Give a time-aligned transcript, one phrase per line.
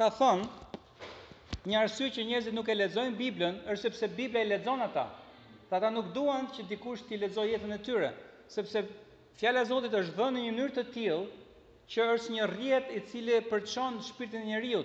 [0.00, 4.80] ka thonë një arsye që njerëzit nuk e lexojnë Biblën është sepse Bibla e lexon
[4.84, 5.02] ata.
[5.68, 8.08] Sa ata nuk duan që dikush t'i lexojë jetën e tyre,
[8.48, 8.80] sepse
[9.38, 11.18] fjala e Zotit është vënë në një mënyrë të tillë
[11.92, 14.80] që është një rrjet i cili përçon shpirtin e njeriu.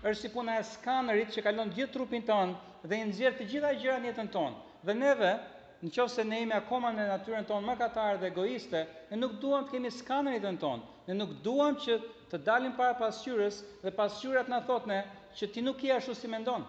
[0.00, 3.74] Është si puna e skanerit që kalon gjithë trupin tonë dhe i nxjerr të gjitha
[3.82, 4.56] gjërat në jetën tonë.
[4.88, 5.34] Dhe neve
[5.78, 9.36] në qovë se ne jemi akoma në natyren tonë më katarë dhe egoiste, ne nuk
[9.42, 11.98] duham të kemi skanën i në tonë, ne nuk duham që
[12.32, 14.98] të dalim para pasqyres dhe pasqyrat në thotë ne
[15.38, 16.66] që ti nuk i ashtu si me ndonë.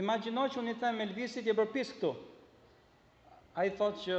[0.00, 2.14] Imagino që unë i them me lëvisit i bërpis këtu.
[3.58, 4.18] A i thotë që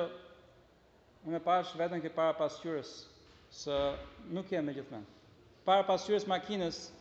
[1.25, 2.91] unë e pash vetën ke para pasqyres,
[3.51, 3.77] së
[4.35, 5.07] nuk e me gjithmen.
[5.65, 6.91] Para pasqyres makines,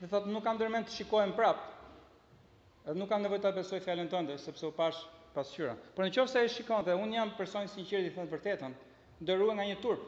[0.00, 1.75] dhe thotë nuk kam dërmen të shikojmë prapë,
[2.86, 5.00] Edhe nuk kam nevojë ta besoj fjalën tënde sepse u pash
[5.34, 5.72] pasqyra.
[5.96, 8.74] Por në ai se e shikon dhe un jam person i sinqert i thënë vërtetën,
[9.26, 10.02] ndërrua nga një turp.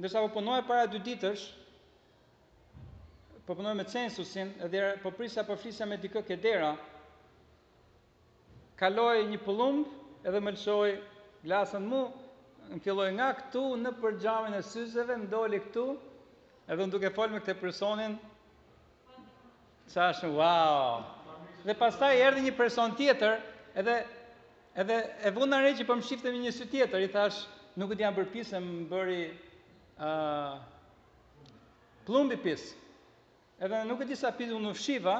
[0.00, 1.44] Ndërsa po punoja para dy ditësh,
[3.46, 6.70] po punoj me censusin edhe po prisa po flisja me dikë ke dera.
[8.80, 9.92] Kaloi një pullumb
[10.24, 10.94] edhe më lëshoi
[11.44, 12.00] glasën mu,
[12.72, 15.86] më filloi nga këtu në përgjamin e syzeve, ndoli doli këtu,
[16.72, 18.16] edhe unë duke fol me këtë personin.
[19.92, 20.32] Çfarë?
[20.40, 21.12] Wow!
[21.66, 23.38] dhe pastaj erdhi një person tjetër,
[23.80, 23.96] edhe
[24.82, 27.38] edhe e vunda re që po më me një sy tjetër, i thash,
[27.80, 30.58] nuk e di jam bërë pisë, më bëri ë uh,
[32.06, 32.74] plumbi pisë.
[33.64, 35.14] Edhe nuk e di sa pisë unë fshiva,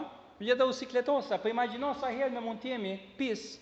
[0.44, 3.56] vjeta u sikletosa, po imagjino sa herë ne mund të jemi pisë,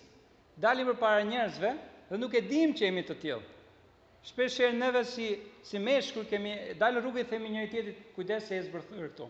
[0.59, 1.71] dalim përpara njerëzve
[2.11, 3.53] dhe nuk e dim që jemi të tillë.
[4.27, 5.31] Shpesh herë neve si
[5.65, 9.29] si meshkull kemi dalë rrugë i themi njëri tjetrit kujdes se e zbërthyr këtu.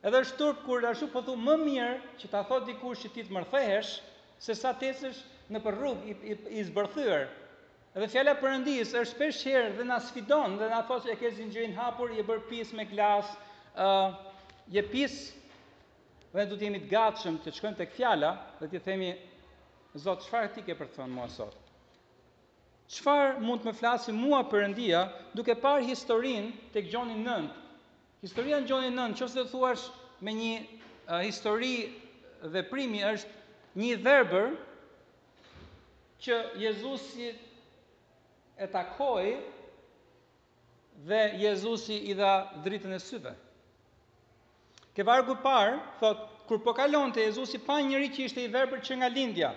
[0.00, 1.90] Edhe është turp kur ashtu po thu më mirë
[2.22, 3.90] që ta thot dikush që ti të mërthehesh
[4.44, 5.18] se sa të ecësh
[5.52, 7.26] në për rrugë i, i, i zbërthyer.
[7.98, 11.32] Edhe fjala perëndis është shpesh herë dhe na sfidon dhe na thotë se e ke
[11.40, 13.28] zinxhirin hapur, je bër pis me glas,
[13.76, 14.16] ë uh,
[14.76, 15.18] je pis
[16.32, 19.12] dhe do të jemi të gatshëm të shkojmë tek fjala dhe të themi
[20.00, 21.54] Zot çfarë ti ke për të thënë mua sot?
[22.94, 25.00] Çfarë mund të më flasë mua Perëndia
[25.34, 27.16] duke parë historinë tek Gjoni
[28.22, 29.84] Historia në gjojnë nënë, që se thuash
[30.26, 31.94] me një uh, histori
[32.56, 34.50] dhe primi është një verber
[36.26, 39.30] që Jezusi e takoi
[41.08, 42.34] dhe Jezusi i dha
[42.66, 43.32] dritën e syve.
[44.92, 48.82] Ke vargu parë, thot, kur po kalon të Jezusi pa njëri që ishte i verber
[48.84, 49.54] që nga lindja,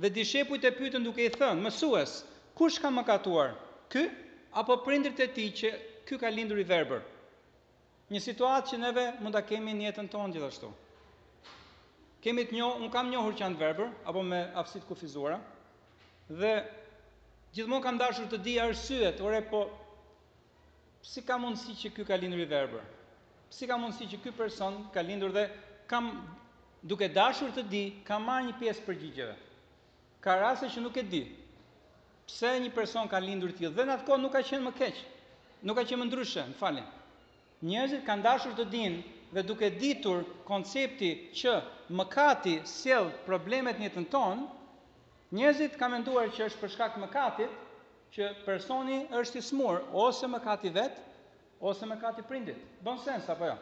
[0.00, 2.16] dhe dishepujt e pytën duke i thënë, mësues,
[2.56, 3.52] kush ka më katuar,
[3.92, 4.06] ky
[4.62, 5.74] apo prindrit e ti që
[6.08, 7.04] ky ka lindur i verber?
[8.14, 10.68] Një situatë që neve mund ta kemi në jetën tonë gjithashtu.
[12.22, 15.40] Kemi të njohur, un kam njohur që janë verbër apo me afsit kufizuara
[16.28, 16.52] dhe
[17.56, 19.64] gjithmonë kam dashur të di arsyet, ore po
[21.10, 22.84] si ka mundësi që ky ka lindur i verbër?
[23.56, 25.44] Si ka mundësi që ky person ka lindur dhe
[25.90, 26.12] kam
[26.92, 29.34] duke dashur të di, kam marrë një pjesë përgjigjeve.
[30.22, 31.22] Ka raste që nuk e di.
[32.26, 35.02] Pse një person ka lindur tillë dhe në atë kohë nuk ka qenë më keq.
[35.66, 36.86] Nuk ka qenë më ndryshe, më falni.
[37.64, 41.08] Njerëzit kanë dashur të dinë dhe duke ditur koncepti
[41.38, 41.54] që
[42.00, 44.44] mëkati sjell problemet në jetën tonë,
[45.38, 47.56] njerëzit kanë menduar që është për shkak të mëkatit
[48.16, 51.00] që personi është i smur, ose mëkati vet,
[51.70, 52.60] ose mëkati prindit.
[52.84, 53.56] Bën sens apo jo?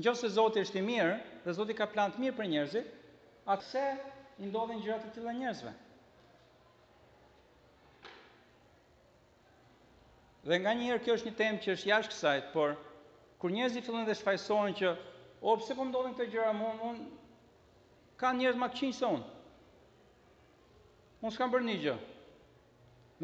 [0.00, 2.94] Nëse Zoti është i mirë dhe Zoti ka plan të mirë për njerëzit,
[3.50, 3.86] a pse
[4.38, 5.72] i ndodhin gjëra të tilla njerëzve?
[10.46, 12.78] Dhe nga njëherë kjo është një temë që është jashtë kësajt, por
[13.40, 14.88] Kur njerëzit fillojnë dhe shfaqsohen që
[15.40, 16.92] o pse po ndodhin këto gjëra mua,
[18.20, 19.28] kanë njerëz më këqij se unë.
[21.24, 21.94] Unë s'kam bërë një gjë.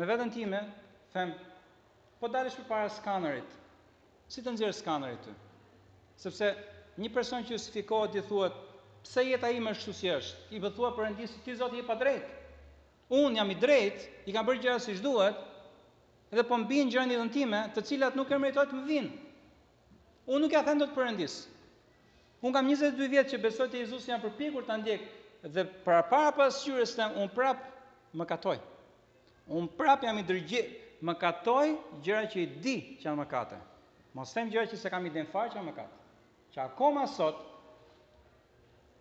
[0.00, 0.62] Me veten time
[1.12, 1.34] them,
[2.20, 3.50] po dalësh përpara skanerit.
[4.32, 5.34] Si të nxjerr skanerin ty?
[6.24, 6.48] Sepse
[6.96, 8.56] një person që justifikohet i thuhet,
[9.04, 10.40] pse jeta ime është kështu si është?
[10.56, 12.32] I bë thua perëndis ti Zoti i pa drejtë.
[13.20, 15.36] Unë jam i drejtë, i kam bërë gjëra siç duhet,
[16.32, 19.12] edhe po mbin gjëra në jetën time, të cilat nuk e meritoj të më vinë.
[20.26, 21.44] Unë nuk ja them dot Perëndis.
[22.42, 25.04] Unë kam 22 vjet që besoj te Jezusi jam përpjekur ta ndjek
[25.54, 27.62] dhe para para pasqyrës tëm unë prap
[28.18, 28.56] më katoj.
[29.46, 30.62] Unë prap jam i dërgjë,
[31.06, 33.58] më katoj gjëra që i di që janë mëkate.
[34.18, 36.04] Mos them gjëra që se kam iden fare që janë mëkate.
[36.54, 37.44] Që akoma sot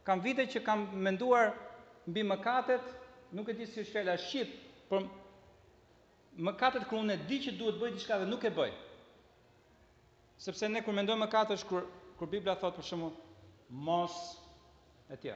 [0.05, 1.51] kam vite që kam menduar
[2.05, 2.85] mbi mëkatet,
[3.33, 4.51] nuk e di si është fjala shqip,
[4.91, 5.07] por
[6.45, 8.73] mëkatet kur unë e di që duhet bëj diçka dhe nuk e bëj.
[10.41, 11.85] Sepse ne kur mendojmë më katësh kur
[12.19, 14.15] kur Bibla thot për shembull mos
[15.11, 15.33] e etj.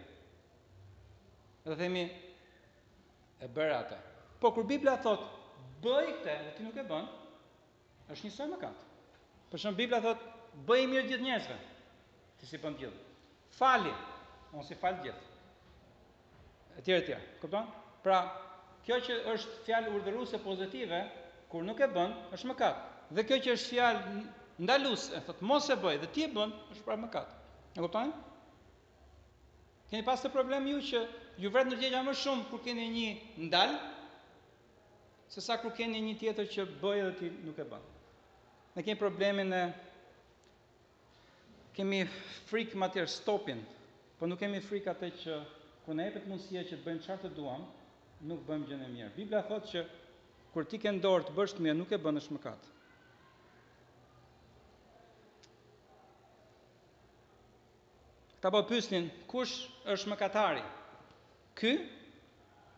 [1.65, 3.97] Edhe themi e bëra atë.
[4.41, 5.23] Po kur Bibla thot
[5.85, 7.07] bëj këtë, dhe ti nuk e bën,
[8.15, 8.79] është një sër mëkat.
[9.51, 10.25] Për shembull Bibla thot
[10.71, 11.57] bëj mirë gjithë njerëzve.
[12.39, 13.07] Ti si bën gjithë.
[13.55, 13.93] Fali,
[14.53, 15.21] mos si i fal gjithë.
[16.79, 17.15] Etj etj.
[17.41, 17.67] Kupton?
[18.03, 18.19] Pra,
[18.87, 20.99] kjo që është fjalë urdhëruese pozitive,
[21.51, 22.85] kur nuk e bën, është mëkat.
[23.19, 24.05] Dhe kjo që është fjalë
[24.59, 27.29] ndalus e thot mos e bëj dhe ti e bën është pra mëkat.
[27.77, 28.15] E kuptojnë?
[29.89, 30.99] Keni pas të problem ju që
[31.41, 33.09] ju vret në gjëja më shumë kur keni një
[33.47, 33.71] ndal
[35.33, 37.85] se sa kur keni një tjetër që bëj dhe ti nuk e bën.
[38.75, 39.63] Ne kemi problemin e
[41.77, 42.03] kemi
[42.49, 43.63] frikë më tër stopin,
[44.19, 45.37] po nuk kemi frikë atë që
[45.85, 47.63] ku ne jepet mundësia që të bëjmë çfarë të duam,
[48.29, 49.13] nuk bëjmë gjë e mirë.
[49.17, 49.85] Bibla thot që
[50.53, 52.67] kur ti ke dorë të bësh të mirë, nuk e bën është mëkat.
[58.41, 59.55] Ta po pysnin, kush
[59.91, 60.61] është më katari?
[61.59, 61.73] Ky?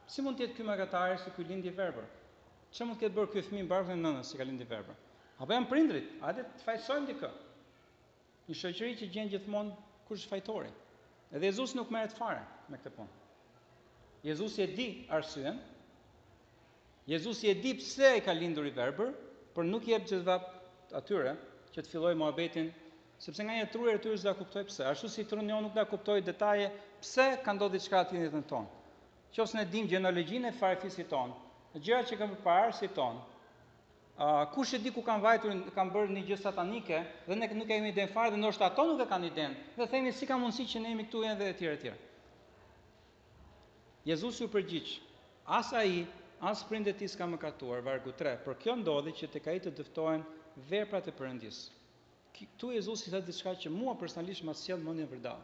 [0.10, 2.08] Si mund të jetë ky më katari se ky lindi verbër?
[2.74, 4.98] Që mund të ketë bërë ky fëmijë mbar me nënën se ka lindi verbër?
[5.42, 6.08] Apo janë prindrit?
[6.26, 7.30] A le të fajsojmë di kë?
[8.48, 9.76] Një shoqëri që gjenë gjithmonë
[10.08, 10.72] kush fajtori.
[11.32, 12.42] Edhe Jezusi nuk merret fare
[12.72, 13.18] me këtë punë.
[14.26, 14.88] Jezusi e di
[15.18, 15.62] arsyen.
[17.10, 19.14] Jezusi e di pse e ka lindur i verbër,
[19.56, 20.40] por nuk i jep gjithva
[21.00, 21.38] atyre
[21.76, 22.74] që të fillojë mohabetin
[23.22, 24.86] Sepse nga një truer ty s'e kuptoj pse.
[24.92, 26.70] Ashtu si truni on nuk da kuptoi detaje
[27.04, 28.72] pse ka ndodhur diçka aty në jetën tonë.
[29.36, 33.20] Qofse ne dimë gjenologjinë e farkisit në gjëra që kanë parë si ton.
[34.18, 36.98] Ë uh, kush e di ku kanë vajtur, kanë bërë një gjë satanike
[37.28, 39.54] dhe ne nuk kemi iden fare dhe ndoshta ato nuk e kanë iden.
[39.78, 41.94] Dhe themi si ka mundësi që ne jemi këtu edhe etj etj.
[44.10, 44.96] Jezusi u përgjigj.
[45.60, 45.94] As ai,
[46.42, 48.34] as prindet e tij s'ka mëkatuar, vargu 3.
[48.48, 50.26] Por kjo ndodhi që tek ai të dëftohen
[50.74, 51.70] veprat e perëndisë
[52.36, 55.42] këtu Jezusi thotë diçka që mua personalisht më sjell mendjen për dal.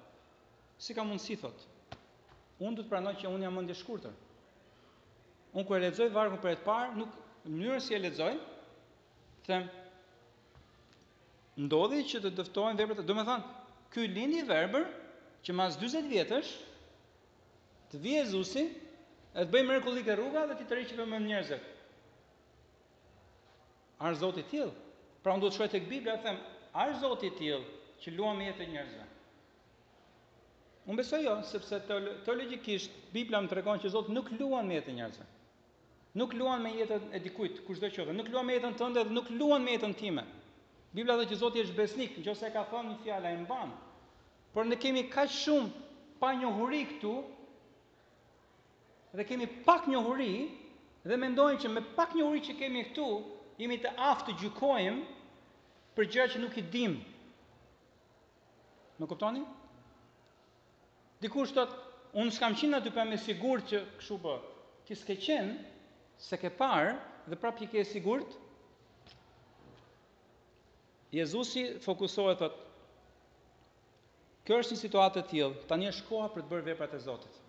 [0.82, 1.74] Si ka mundësi thotë?
[2.64, 4.16] Unë do të pranoj që unë jam mendje shkurtër.
[5.56, 7.18] Unë kur e lexoj vargun për të parë, nuk
[7.50, 8.34] mënyrën si e lexoj,
[9.48, 9.68] them
[11.68, 13.04] ndodhi që të dëftohen veprat.
[13.10, 13.56] Do me thonë,
[13.94, 14.88] ky lindi verbër
[15.46, 16.54] që mas 40 vjetësh
[17.92, 21.58] të vi Jezusi e të bëj mrekulli e rruga dhe ti të rriqe me njerëzve.
[24.08, 24.74] Arë zotit tjilë.
[25.24, 26.38] Pra unë do të shuaj të këbibli, a them,
[26.78, 29.06] A është Zoti i tillë që luan me jetën e njerëzve?
[30.88, 34.98] Unë besoj jo, sepse teologjikisht Bibla më tregon që Zoti nuk luan me jetën e
[35.00, 35.26] njerëzve.
[36.22, 39.32] Nuk luan me jetën e dikujt, kushdo që nuk luan me jetën tënde dhe nuk
[39.40, 40.24] luan me jetën time.
[40.98, 43.74] Bibla thotë që Zoti është besnik, nëse e ka thënë një fjalë ai mban.
[44.54, 45.68] Por ne kemi kaq shumë
[46.22, 47.16] pa njohuri këtu
[49.18, 50.32] dhe kemi pak njohuri
[51.10, 53.10] dhe mendojmë që me pak njohuri që kemi këtu
[53.64, 55.17] jemi të aftë të gjykojmë
[55.98, 56.96] për gjë që nuk i dim.
[59.02, 59.42] Nuk kuptoni?
[61.24, 61.74] Dikush thotë,
[62.22, 64.36] unë s'kam qenë aty pa po me sigurt që kshu po,
[64.86, 65.56] që s'ke qenë
[66.28, 66.94] se ke parë
[67.34, 68.30] dhe prapë ke sigurt.
[71.18, 72.62] Jezusi fokusohet thotë,
[74.46, 77.42] kjo është një situatë e tillë, tani është koha për të bërë veprat e Zotit.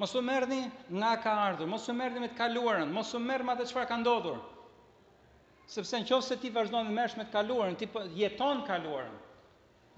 [0.00, 0.62] Mos u merrni
[1.00, 3.90] nga ka ardhur, mos u merrni me të kaluarën, mos u merrni me atë çfarë
[3.92, 4.40] ka ndodhur
[5.70, 9.14] sepse në qofë se ti vazhdo në mesh me të kaluarën, ti po jeton kaluarën,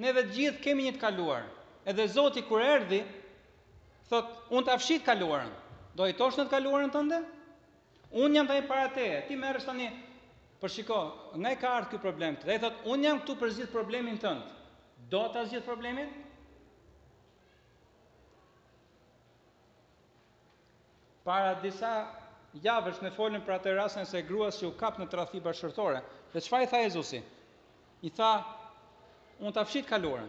[0.00, 1.48] ne dhe gjithë kemi një të kaluarën,
[1.92, 3.02] edhe Zoti kur erdi,
[4.08, 5.52] thot, unë të afshit kaluarën,
[5.98, 7.18] do i tosh në të kaluarën të ndë?
[8.22, 9.08] Unë jam të e para te.
[9.28, 9.88] ti merës të një,
[10.62, 10.98] për shiko,
[11.36, 14.16] nga ka ardhë këj problem të, dhe i thot, unë jam këtu për zhjith problemin
[14.18, 14.56] të ndë,
[15.12, 16.08] do të zhjith problemin?
[21.28, 21.92] Para disa
[22.62, 26.00] javësh ne folën për atë rastin se gruas që u kap në tradhti bashkëtorë.
[26.32, 27.20] Dhe çfarë i tha Jezusi?
[28.02, 28.30] I tha,
[29.40, 30.28] "Unë ta fshit kalorën.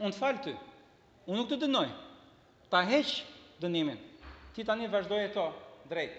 [0.00, 0.54] Unë fal ty.
[1.26, 1.88] Unë nuk të dënoj.
[2.70, 3.12] Ta heq
[3.60, 3.98] dënimin.
[4.54, 5.52] Ti tani vazhdoje to
[5.88, 6.12] drejt."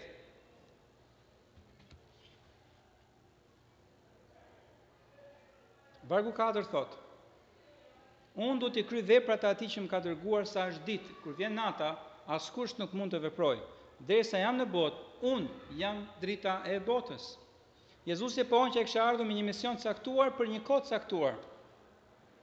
[6.07, 6.97] Vargu 4 thot:
[8.35, 11.33] Unë do të kryj veprat e atij që më ka dërguar sa është ditë, kur
[11.37, 13.61] vjen nata, askush nuk mund të veprojë.
[14.07, 14.99] Dersa jam në botë,
[15.33, 17.27] unë jam drita e botës.
[18.03, 21.37] Jezus e pohën që e kështë ardhë me një mision caktuar për një kod caktuar.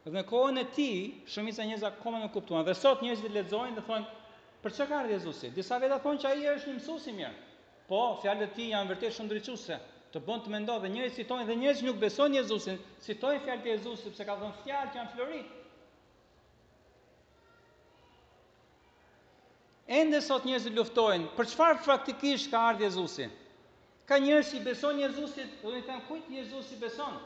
[0.06, 0.86] Dhe në kohën e ti,
[1.34, 2.64] shumisa njëza koma në kuptuan.
[2.64, 4.08] Dhe sot njëzit të ledzojnë dhe thonë,
[4.64, 5.50] për që ka ardhë Jezusi?
[5.58, 7.36] Disa veda thonë që i është një mësusi mirë.
[7.90, 9.80] Po, fjallë të ti janë vërtet shumë dryquse.
[10.14, 13.72] Të bënd të mendo dhe njëzit citojnë dhe njëzit nuk besojnë Jezusin, citojnë fjallë të
[13.74, 15.59] Jezusi, pëse ka dhënë fjallë që janë floritë.
[19.90, 23.24] Ende sot njerëzit luftojnë, për çfarë praktikisht ka ardhur Jezusi?
[24.06, 27.16] Ka njerëz që i beson Jezusit, do të thënë kujt Jezusi beson?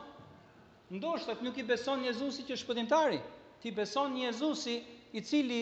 [0.96, 3.18] Ndoshta nuk i beson Jezusi që shpëtimtari,
[3.60, 4.78] ti beson Jezusi
[5.12, 5.58] i cili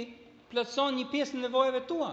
[0.52, 2.12] plotson një pjesë në nevojave tua.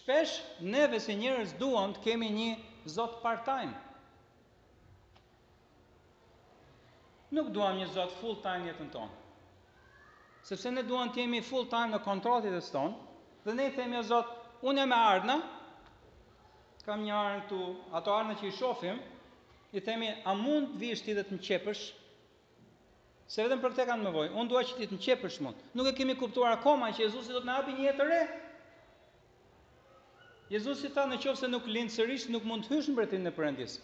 [0.00, 0.34] Shpesh
[0.74, 2.50] neve si njerëz duam të kemi një
[2.96, 3.76] Zot part-time.
[7.38, 9.21] Nuk duam një Zot full-time jetën tonë
[10.46, 12.92] sepse ne duan të jemi full time në kontratit e stonë,
[13.46, 14.38] dhe ne themi e zotë,
[14.70, 15.36] unë e me ardhna,
[16.86, 17.58] kam një ardhënë këtu,
[17.98, 18.98] ato ardhënë që i shofim,
[19.78, 21.82] i themi, a mund të vishë ti dhe të më qepësh,
[23.32, 25.60] se vetëm për te kanë më vojë, unë duaj që ti të më qepësh mund,
[25.78, 28.22] nuk e kemi kuptuar akoma që Jezusi do të në api një jetër e,
[30.52, 33.32] Jezusi ta në qofë se nuk linë sërish, nuk mund të hysh në bretin në
[33.38, 33.78] përëndis,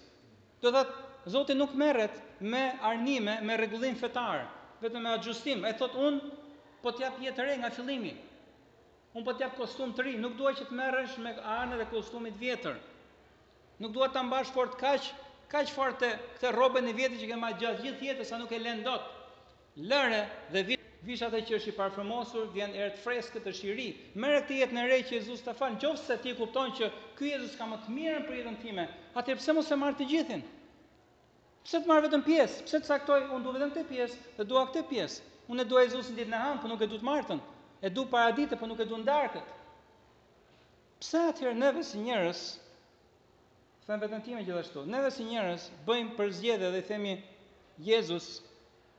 [0.66, 0.82] do të
[1.28, 4.44] Zoti nuk merret me arnime, me rregullim fetar,
[4.80, 5.64] vetëm me ajustim.
[5.68, 6.30] e thot unë
[6.82, 8.12] po t'jap jetë re nga fillimi.
[9.16, 12.76] Unë po t'jap kostum të ri, nuk duaj që merresh me anë dhe kostumit vjetër.
[13.82, 15.08] Nuk duaj të mbash fort kaq,
[15.50, 18.52] kaq fort të këtë robën e vjetër që ke ma gjatë gjithë jetër sa nuk
[18.54, 19.08] e lën dot.
[19.90, 20.76] Lëre dhe vjetë.
[21.06, 23.85] Vish atë që është i parfumosur, vjen erë të freskët, të shiri.
[24.18, 26.88] Mërë këtë jetë në rejtë që Jezus të falë, në qofë se ti kupton që
[27.20, 28.87] ky Jezus ka më të mirën për jetën time,
[29.23, 30.42] atër pse mos e marë të gjithin?
[31.62, 32.66] Pse të marë vetëm pjesë?
[32.66, 35.27] Pse të saktoj, unë du vetëm këtë pjesë dhe këtë pjesë?
[35.49, 37.38] Unë e dua Jezusin ditën e hanë, por nuk e du të martën.
[37.81, 39.45] E du paradite, por nuk e du darkën.
[41.00, 42.40] Pse atëherë neve si njerëz
[43.88, 44.83] them vetëm time gjithashtu.
[44.95, 47.14] Neve si njerëz bëjmë përzgjedhje dhe i themi
[47.87, 48.26] Jezus,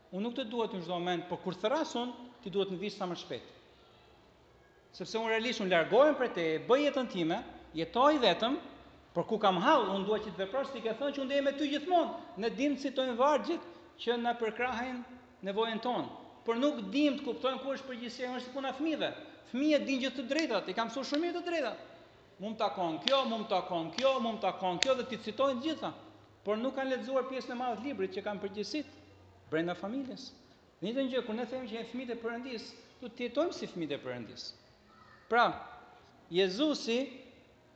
[0.10, 2.10] unë nuk të dua ti në çdo moment, por kur thrasun,
[2.42, 3.52] ti duhet të vish sa më shpejt.
[4.98, 7.38] Sepse unë realisht unë largohem prej te, bëj jetën time,
[7.78, 8.58] jetoj vetëm,
[9.14, 11.46] por ku kam hall, unë dua që të veprosh ti ke thënë që unë jam
[11.50, 12.18] me ty gjithmonë.
[12.42, 13.70] Ne dimë si tojmë vargjet
[14.02, 15.04] që na përkrahin
[15.46, 16.10] nevojën tonë
[16.50, 19.08] por nuk dim të kuptojnë ku është përgjësia jonë si puna fëmijëve.
[19.52, 21.74] Fëmijët dinë gjë të drejtat, i kam mësuar shumë të drejta.
[22.42, 25.60] Mund ta kon kjo, mund ta kon kjo, mund ta kon kjo dhe ti citojnë
[25.60, 25.92] të gjitha.
[26.48, 28.90] Por nuk kanë lexuar pjesën e madhe të librit që kanë përgjësit
[29.52, 30.26] brenda familjes.
[30.82, 32.66] Në të gjë, kur ne themi që janë fëmijët e Perëndis,
[33.04, 34.48] do të jetojmë si fëmijët e Perëndis.
[35.30, 35.46] Pra,
[36.34, 36.98] Jezusi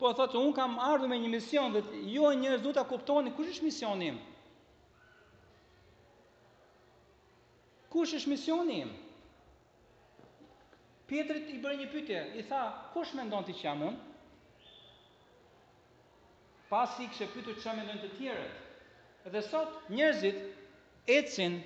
[0.02, 3.54] po thotë un kam ardhur me një mision dhe ju njerëz duhet ta kuptoni kush
[3.54, 4.22] është misioni im.
[7.94, 8.90] kush është misioni im?
[11.08, 12.62] Pietrit i bërë një pytje, i tha,
[12.96, 13.92] kush me ndonë të që
[16.74, 18.54] Pas i kështë pytu që me ndonë të tjerët.
[19.34, 20.40] Dhe sot, njërzit,
[21.14, 21.60] ecin,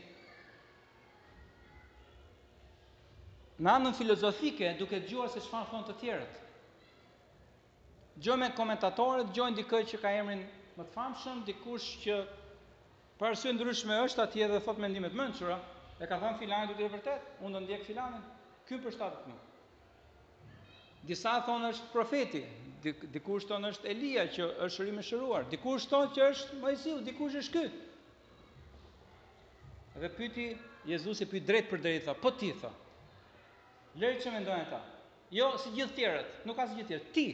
[3.63, 6.41] në anën filozofike, duke gjua se që fanë thonë të tjerët.
[8.19, 10.43] Gjojnë me komentatorët, gjojnë dikë që ka emrin
[10.75, 12.19] më të famshëm, dikush që
[13.19, 16.85] për arsye ndryshme është atje dhe thot mendimet mençura, më E ka thënë filanin duke
[16.87, 18.23] të vërtet, unë do ndjek filanin.
[18.69, 19.37] Ky për shtatë më.
[21.09, 22.41] Disa thonë është profeti,
[23.15, 27.55] dikush thonë është Elia që është rrimë shëruar, dikush thonë që është Moisiu, dikush është
[27.55, 27.85] ky.
[29.97, 30.45] Dhe pyeti
[30.91, 32.69] Jezusi pyet drejt për drejtë, tha, po ti tha.
[34.03, 34.81] Lej të mendojnë ata.
[35.35, 37.09] Jo si gjithë tjerët, nuk ka si gjithë tjerët.
[37.15, 37.25] Ti.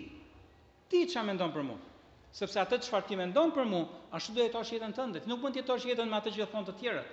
[0.93, 1.89] Ti ç'a mendon për mua?
[2.33, 3.83] Sepse atë çfarë ti mendon për mua,
[4.17, 5.21] ashtu do të jetosh jetën tënde.
[5.25, 7.11] Ti nuk mund të jetosh jetën me atë që thon të tjerët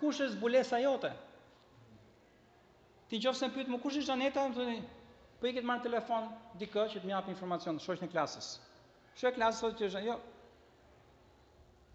[0.00, 1.10] kush është zbulesa jote?
[3.08, 4.76] Ti qofse më pyet më kush është Xhaneta, më thoni,
[5.40, 6.28] po iket marr telefon
[6.60, 8.48] dikë që të më jap informacion shoqë në klasës.
[9.20, 10.16] Shoqë klasës sot që jo.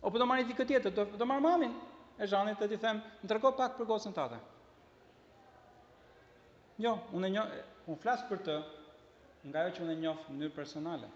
[0.01, 1.73] O po do marrë dikë tjetër, do, do marr mamin
[2.21, 4.37] e Xhanit të ti them, ndërkohë pak për gocën tatë.
[6.79, 7.47] Jo, unë e
[7.91, 8.55] unë flas për të
[9.49, 11.07] nga ajo që unë e njoh në mënyrë personale.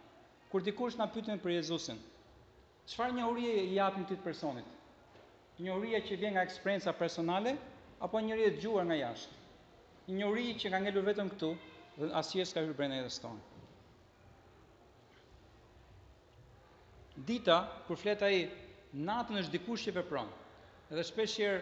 [0.51, 1.99] Kur dikush na pyetën për Jezusin,
[2.91, 4.67] çfarë njohuri i japim këtij personit?
[5.61, 7.51] Njohuria që vjen nga eksperienca personale
[8.01, 9.35] apo njohuri të gjuar nga jashtë.
[10.17, 11.49] Njohuri që ka ngelur vetëm këtu
[11.99, 13.41] dhe asnjëherë s'ka hyrë brenda këtij toni.
[17.29, 17.57] Dita
[17.87, 18.39] kur flet ai
[19.11, 20.33] natën është dikush që vepron.
[20.89, 21.61] Edhe shpesh herë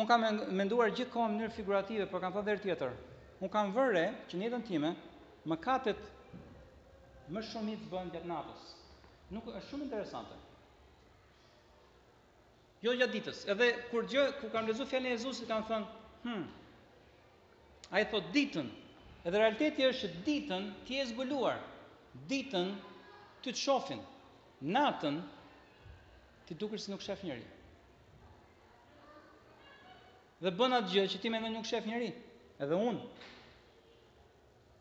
[0.00, 0.24] un kam
[0.60, 2.96] menduar gjithë kohë në mënyrë figurative, por kam thënë edhe tjetër.
[3.44, 4.94] Un kam vërë që në këto më
[5.52, 6.08] mëkatet
[7.36, 8.62] më shumë i bëndjet natës.
[9.36, 10.42] Nuk është shumë interesante
[12.86, 13.40] jo gjatë ditës.
[13.50, 15.88] Edhe kur gjë, ku kam lexuar fjalën e Jezusit, kam thënë,
[16.24, 16.44] "Hm."
[17.94, 18.68] Ai thot ditën.
[19.26, 21.58] Edhe realiteti është që ditën ti e zgjuluar.
[22.30, 22.66] Ditën
[23.42, 24.00] ti të shohin.
[24.76, 25.16] Natën
[26.46, 27.44] ti dukesh si nuk shef njeri.
[30.42, 32.10] Dhe bën atë gjë që ti mendon nuk shef njeri,
[32.60, 33.00] Edhe unë.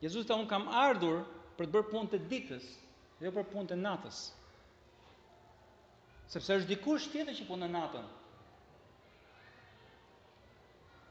[0.01, 1.17] Jezusi thon kam ardhur
[1.57, 2.63] për të bërë punë të ditës,
[3.21, 4.17] jo për punë të natës
[6.29, 8.05] sepse është dikush tjetër që punon natën.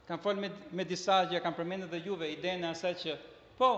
[0.09, 3.15] Kam fol me me disa që kam përmendur dhe juve idenë e asaj që
[3.59, 3.71] po,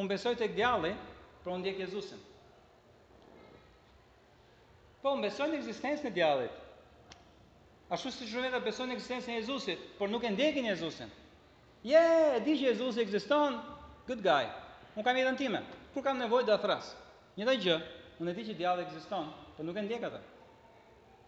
[0.00, 0.94] unë besoj tek djalli,
[1.42, 2.20] por unë ndjek Jezusin.
[5.02, 6.60] Po, unë besoj në ekzistencën e djallit.
[7.92, 11.10] Ashtu si shumë vetë në ekzistencën e Jezusit, por nuk e ndjekin Jezusin.
[11.84, 13.58] Je, yeah, di që Jezusi ekziston,
[14.08, 14.46] good guy.
[14.96, 15.60] Unë kam jetën time.
[15.92, 16.94] Kur kam nevojë të afras.
[17.36, 17.76] Një gjë,
[18.22, 20.22] unë e di që djalli ekziston, por nuk e ndjek atë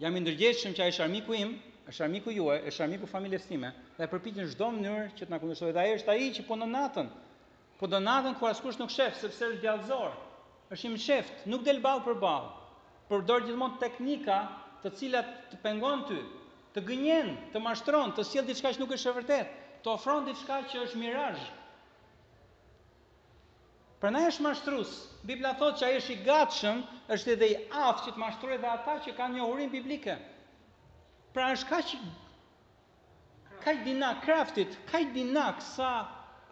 [0.03, 1.53] jam i ndërgjeshëm që ai është armiku im,
[1.91, 5.39] është armiku juaj, është armiku familjes time dhe përpiqem në çdo mënyrë që të na
[5.43, 5.75] kundërshtojë.
[5.77, 7.09] Dhe ai është ai që punon natën.
[7.81, 10.17] Po do natën kur askush nuk shef, sepse është djallëzor.
[10.75, 12.51] Është i mëshëft, nuk del ball për ball.
[13.09, 14.39] Përdor gjithmonë teknika
[14.85, 16.19] të cilat të pengon ty,
[16.75, 20.59] të gënjen, të mashtron, të sjell diçka që nuk është e vërtetë, të ofron diçka
[20.73, 21.47] që është mirazh,
[24.07, 24.91] Për ne është mashtrus.
[25.27, 28.69] Biblia thot që a është i gatshëm, është edhe i aftë që të mashtruje dhe
[28.73, 30.15] ata që kanë një urim biblike.
[31.35, 31.99] Pra është ka që...
[33.65, 35.89] Ka i dinak, kraftit, ka i dinak sa...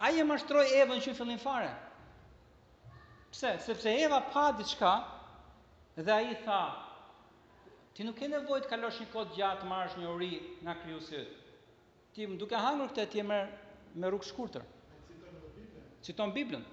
[0.02, 0.40] A i e
[0.80, 1.70] evën që i fillin fare.
[3.30, 3.52] Pse?
[3.68, 4.96] Sepse eva pa diçka
[6.00, 6.58] dhe a i tha...
[7.94, 10.32] Ti nuk e nevoj të kalosh një kod gjatë të marrësh një uri
[10.66, 11.38] nga kryusit.
[12.18, 13.50] Ti më duke hangur këte, ti e merë
[14.02, 14.66] me rrugë shkurëtër.
[14.74, 15.74] Citon Biblën.
[16.10, 16.70] Citon Biblën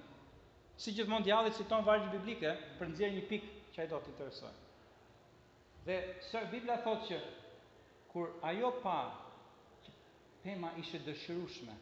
[0.82, 4.52] si gjithmonë djalli citon vargje biblike për nxjerr një pikë që ai do të interesojë.
[5.86, 5.96] Dhe
[6.30, 7.18] së Biblia thotë që
[8.10, 8.96] kur ajo pa
[9.84, 9.92] që
[10.42, 11.74] pema ishte dëshirueshme,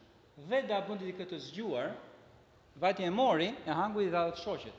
[0.49, 1.95] dhe da bëndi të këtë zgjuar,
[2.81, 4.77] vajtje e mori, e hangu i dhe dhe të shoqit.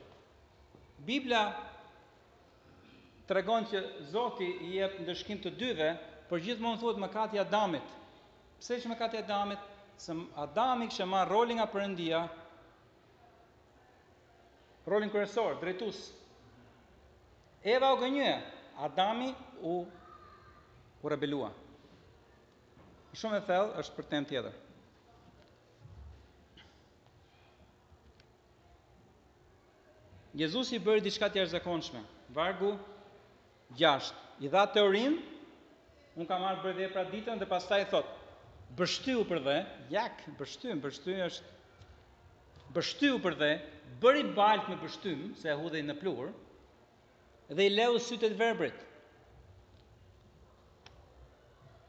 [1.10, 1.42] Biblia
[3.26, 3.82] të regon që
[4.14, 5.90] Zoti i jep në dëshkim të dyve,
[6.30, 7.90] për gjithë mund thuet më kati Adamit.
[8.60, 9.58] Pse që më i Adamit?
[10.02, 10.14] Se
[10.46, 12.20] Adami kështë marë rolin nga përëndia,
[14.88, 15.98] rolin kërësor, drejtus.
[17.62, 18.32] Eva u gënjë,
[18.82, 19.28] Adami
[19.62, 19.82] u,
[21.02, 21.52] u rebelua.
[23.14, 24.56] Shumë e thellë është për tem tjetër.
[30.40, 32.00] Jezus i bërë diçka tjerë zekonshme.
[32.32, 32.72] Vargu,
[33.76, 35.18] gjasht, i dha të orin,
[36.16, 38.16] unë ka marrë bërë dhe pra ditën dhe pas i thotë,
[38.78, 39.58] bështu për dhe,
[39.92, 41.84] jak, bështu, bështu është,
[42.72, 43.50] bështu për dhe,
[44.02, 46.30] bëri balt me përshtym se e hudhej në pluhur
[47.54, 48.80] dhe i leu sytë të verbrit.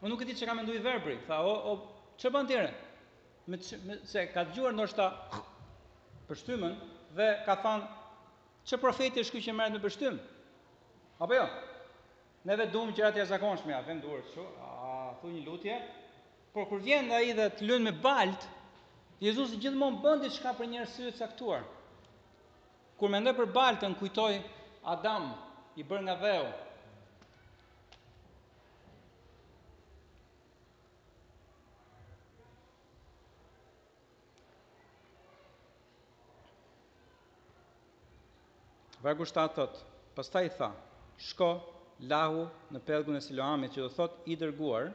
[0.04, 1.76] po nuk e di çka mendoi verbri, tha o o
[2.20, 2.72] që bën tjere?
[3.50, 3.56] Me,
[3.88, 5.06] me se ka dëgjuar ndoshta
[6.28, 6.74] përshtymën
[7.16, 7.88] dhe ka thanë,
[8.68, 10.18] çë profeti është ky që merret me përshtym.
[11.22, 11.46] Apo jo?
[12.46, 14.44] Ne vetë që gjërat e zakonshme, a vend duhet kështu?
[14.60, 15.76] A thu një lutje?
[16.54, 18.46] Por kur vjen ai dhe të lënë me balt,
[19.22, 21.62] Jezusi gjithmonë bën shka për njerëzit sytë caktuar.
[23.04, 24.34] Kur me ndër për baltën, kujtoj
[24.90, 25.24] Adam,
[25.76, 26.46] i bërë nga dheu.
[39.04, 39.82] Vargu 7 thot,
[40.16, 40.70] pasta i tha,
[41.28, 41.50] shko
[42.14, 44.88] lahu në pelgun e Siloamit që do thot i dërguar,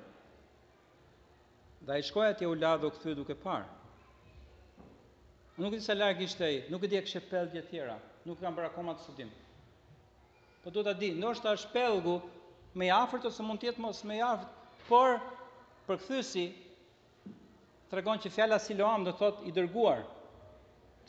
[1.86, 3.76] dhe i shkoja tje u ladhu këthy duke parë.
[5.60, 7.68] Unë nuk e di sa larg ishte ai, nuk e di a kishte pellgje të
[7.70, 7.96] tjera,
[8.28, 9.30] nuk kam bërë akoma të studim.
[10.64, 12.14] Po do ta di, ndoshta është pellgu
[12.80, 14.54] më i afërt ose mund të jetë mos më i afërt,
[14.88, 15.18] por
[15.90, 16.46] përkthyesi
[17.92, 20.06] tregon që fjala Siloam do thot i dërguar.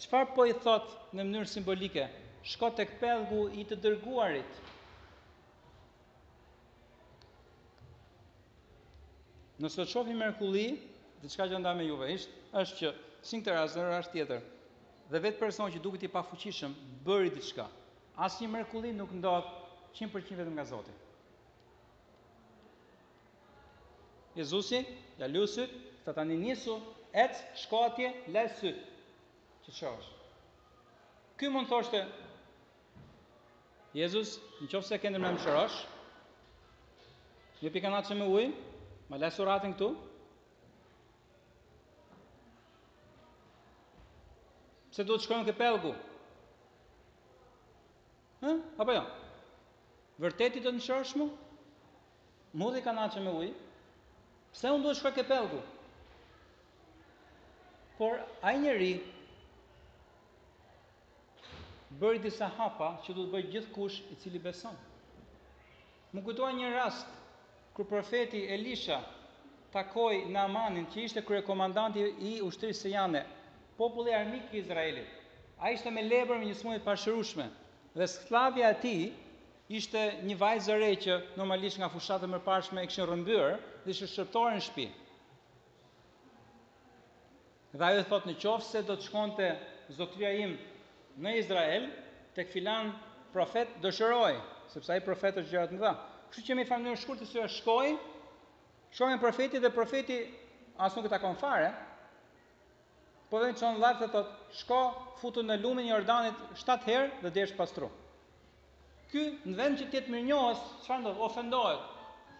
[0.03, 2.09] Çfarë po i thot në mënyrë simbolike?
[2.51, 4.59] Shko tek pellgu i të dërguarit.
[9.63, 10.67] Nëse të shohim Merkulli,
[11.23, 12.93] diçka që nda me juve, ishtë, është që
[13.27, 14.41] sin këtë rast, në rast tjetër.
[15.11, 16.75] Dhe vetë person që duket i pafuqishëm
[17.07, 17.67] bëri diçka.
[18.27, 19.49] Asnjë mrekulli nuk ndodh
[19.97, 20.93] 100% vetëm nga Zoti.
[24.39, 24.81] Jezusi,
[25.19, 25.73] ja lusit,
[26.05, 26.77] të tani njësu,
[27.25, 28.83] et, shkatje, laj syt,
[29.67, 29.89] që çosh.
[29.91, 30.17] është.
[31.39, 32.01] Ky mund thoshte,
[33.95, 35.79] Jezus, në qofë se këndër me më shërosh,
[37.63, 38.51] një pika që me ujë,
[39.11, 39.89] me le suratin këtu,
[45.01, 45.91] Se do të shkojnë ke pelgu
[48.43, 48.51] Hë?
[48.83, 49.05] Apo jo?
[50.21, 51.27] Vërtetit të në shërshmu?
[52.61, 53.47] Mu ka nache me uj
[54.53, 55.63] Pse unë do të shkojnë ke pelgu?
[57.97, 58.91] Por a i njeri
[62.03, 64.77] Bërë disa hapa Që do të bëjt gjithë kush i cili beson
[66.13, 67.17] Më kujtoa një rast
[67.73, 69.01] kur profeti Elisha
[69.73, 73.25] Takoj në amanin Që ishte kërë komandanti i ushtrisë se jane
[73.81, 75.09] populli armik i Izraelit.
[75.63, 77.47] A ishte me lebër me një smuaj pashërushme.
[77.97, 78.95] Dhe sklavja e ti
[79.81, 83.53] ishte një vajzë e re që normalisht nga fushatë më parshme e këshën rëmbyrë
[83.87, 84.87] dhe ishte shërptore në shpi.
[87.79, 89.49] Dhe ajo thot në qofë se do të shkonte
[89.99, 90.55] zotria im
[91.25, 91.89] në Izrael,
[92.37, 92.93] tek filan
[93.33, 94.37] profet dëshëroj,
[94.75, 95.95] sepse ai profet është gjërat më dha.
[96.31, 97.95] Kështu që më fanë në shkurtë se ajo shkoi,
[98.95, 100.21] shkoi me profetin dhe profeti
[100.81, 101.71] as nuk e takon fare,
[103.31, 104.79] po dhe në qonë lartë të të shko,
[105.23, 107.89] futu në lumin një ordanit 7 herë dhe dhe pastru.
[109.13, 111.85] Ky në vend që tjetë mirë njohës, që ndodhë, ofendohet,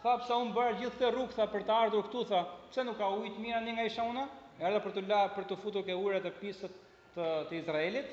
[0.03, 2.99] tha pësa unë bërë gjithë të rukë, tha për të ardhur këtu, tha pëse nuk
[3.01, 4.25] ka ujtë mira një nga isha una,
[4.59, 6.75] e për të, la, për të futu ke ure të pisët
[7.15, 8.11] të, të Izraelit,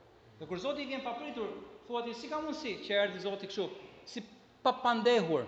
[0.40, 3.66] Dhe kur Zoti vjen papritur, pritur, thua ti si ka mundsi që erdhi Zoti kështu,
[4.10, 4.24] si
[4.64, 5.44] pa pandehur.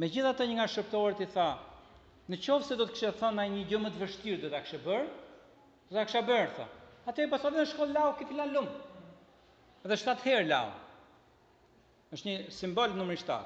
[0.00, 1.48] Megjithatë një nga shërtorët i tha,
[2.30, 4.60] në qoftë se do të kishte thënë ai një gjë më të vështirë do ta
[4.62, 5.08] kishte bër,
[5.90, 6.68] do ta kisha bër tha.
[7.10, 8.70] Atë i pasoi në shkollë lau këtë la lum.
[9.82, 10.68] Dhe 7 herë lau.
[12.14, 13.40] Është një simbol numri 7.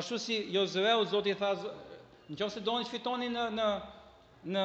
[0.00, 1.52] Ashtu si Jozeu Zoti tha,
[2.32, 3.68] nëse doni të fitoni në në
[4.46, 4.64] në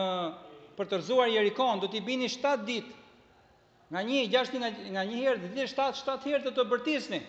[0.77, 2.85] për të rëzuar Jerikon, do t'i bini 7 dit,
[3.93, 7.19] nga një, gjashti nga, nga një herë, dhe dhe 7, 7 herë të të bërtisni.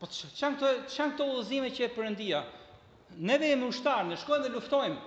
[0.00, 2.42] Po të shanë këto, shanë këto ullëzime që e përëndia?
[3.16, 4.98] dhe e mushtarë, në shkojnë dhe luftojmë,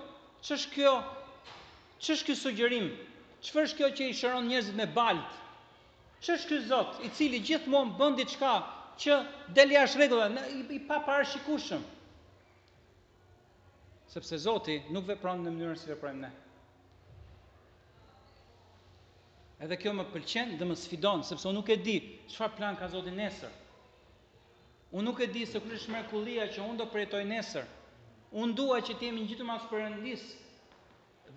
[0.44, 0.90] që është kjo,
[2.04, 2.90] që është kjo sugjerim,
[3.40, 5.38] që është kjo që i shëron njëzit me balt,
[6.20, 8.52] që është kjo zot, i cili gjithmonë bëndit qka,
[9.00, 9.18] që
[9.56, 11.86] delja është regullat, i, i pa parë shikushëm,
[14.12, 16.28] sepse Zoti nuk vepron në mënyrën si veprojmë ne.
[16.28, 16.43] Në.
[19.62, 21.96] Edhe kjo më pëlqen dhe më sfidon sepse unë nuk e di
[22.32, 23.52] çfarë plan ka Zoti nesër.
[24.94, 27.68] Unë nuk e di se kush është mrekullia që unë do përjetoj nesër.
[28.42, 30.24] Unë dua që të jemi ngjitur me Perëndis.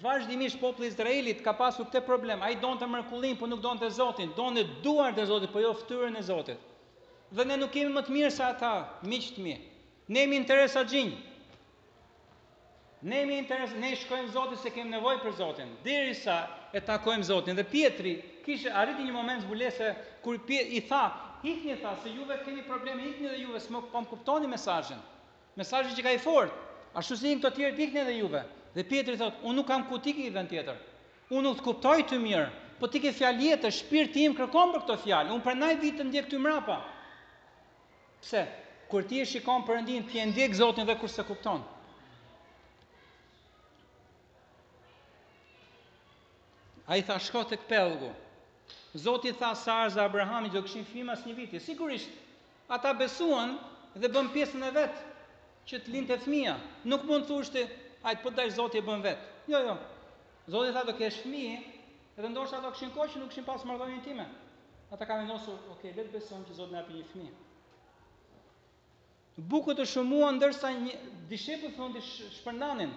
[0.01, 2.41] Vazhdimisht populli i Izraelit ka pasur këtë problem.
[2.45, 4.33] Ai donte mrekullin, por nuk donte Zotin.
[4.37, 6.59] Donte duar të Zotit, por jo fytyrën e Zotit.
[7.33, 8.73] Dhe ne nuk kemi më të mirë se ata,
[9.09, 9.55] miq të mi.
[10.13, 11.15] Ne jemi interesa xhinj.
[13.09, 15.73] Ne jemi interes, ne shkojmë Zotit se kemi nevojë për Zotin.
[15.89, 16.37] Derisa
[16.73, 17.55] e takojmë Zotin.
[17.57, 18.11] Dhe Pietri
[18.45, 19.91] kishte arriti një moment zbulese
[20.25, 21.03] kur i tha,
[21.43, 24.99] ikni tha se juve keni probleme, ikni dhe juve s'mo pam po kuptoni mesazhin.
[25.55, 26.53] Mesazhi që ka i fort.
[26.97, 28.41] Ashtu si këto të tjerë ikni dhe juve.
[28.75, 30.77] Dhe Pietri thot, unë nuk kam ku ti ke vend tjetër.
[31.29, 32.47] Unë nuk të kuptoj të mirë,
[32.79, 35.33] po ti ke fjalë jetë, shpirti im kërkon për këto fjalë.
[35.33, 36.77] Unë prandaj vi të ndjek ty mrapa.
[38.21, 38.43] Pse?
[38.87, 41.63] Kur ti e shikon Perëndin, ti e ndjek Zotin dhe kurse kupton.
[46.87, 48.09] A i tha shko të këpelgu.
[49.03, 51.59] Zotit tha Sarë za Abrahami gjë këshin fima së një viti.
[51.63, 52.09] Sigurisht,
[52.77, 53.57] ata besuan
[54.03, 55.03] dhe bën pjesën e vetë
[55.71, 56.53] që të linë të thmija.
[56.93, 57.63] Nuk mund të thushti,
[58.07, 59.27] a i të pëtaj po Zotit e bën vetë.
[59.51, 59.75] Jo, jo.
[60.55, 61.43] Zotit tha do kesh fmi,
[62.15, 64.29] edhe ndoshtë ato këshin kohë që nuk këshin pas një time.
[64.95, 67.27] Ata ka vendosur, ok, letë besuan që Zotit në api një fmi.
[69.51, 70.93] Bukët të shumuan, ndërsa një
[71.33, 72.07] dishepë thonë të
[72.39, 72.95] shpërnanin,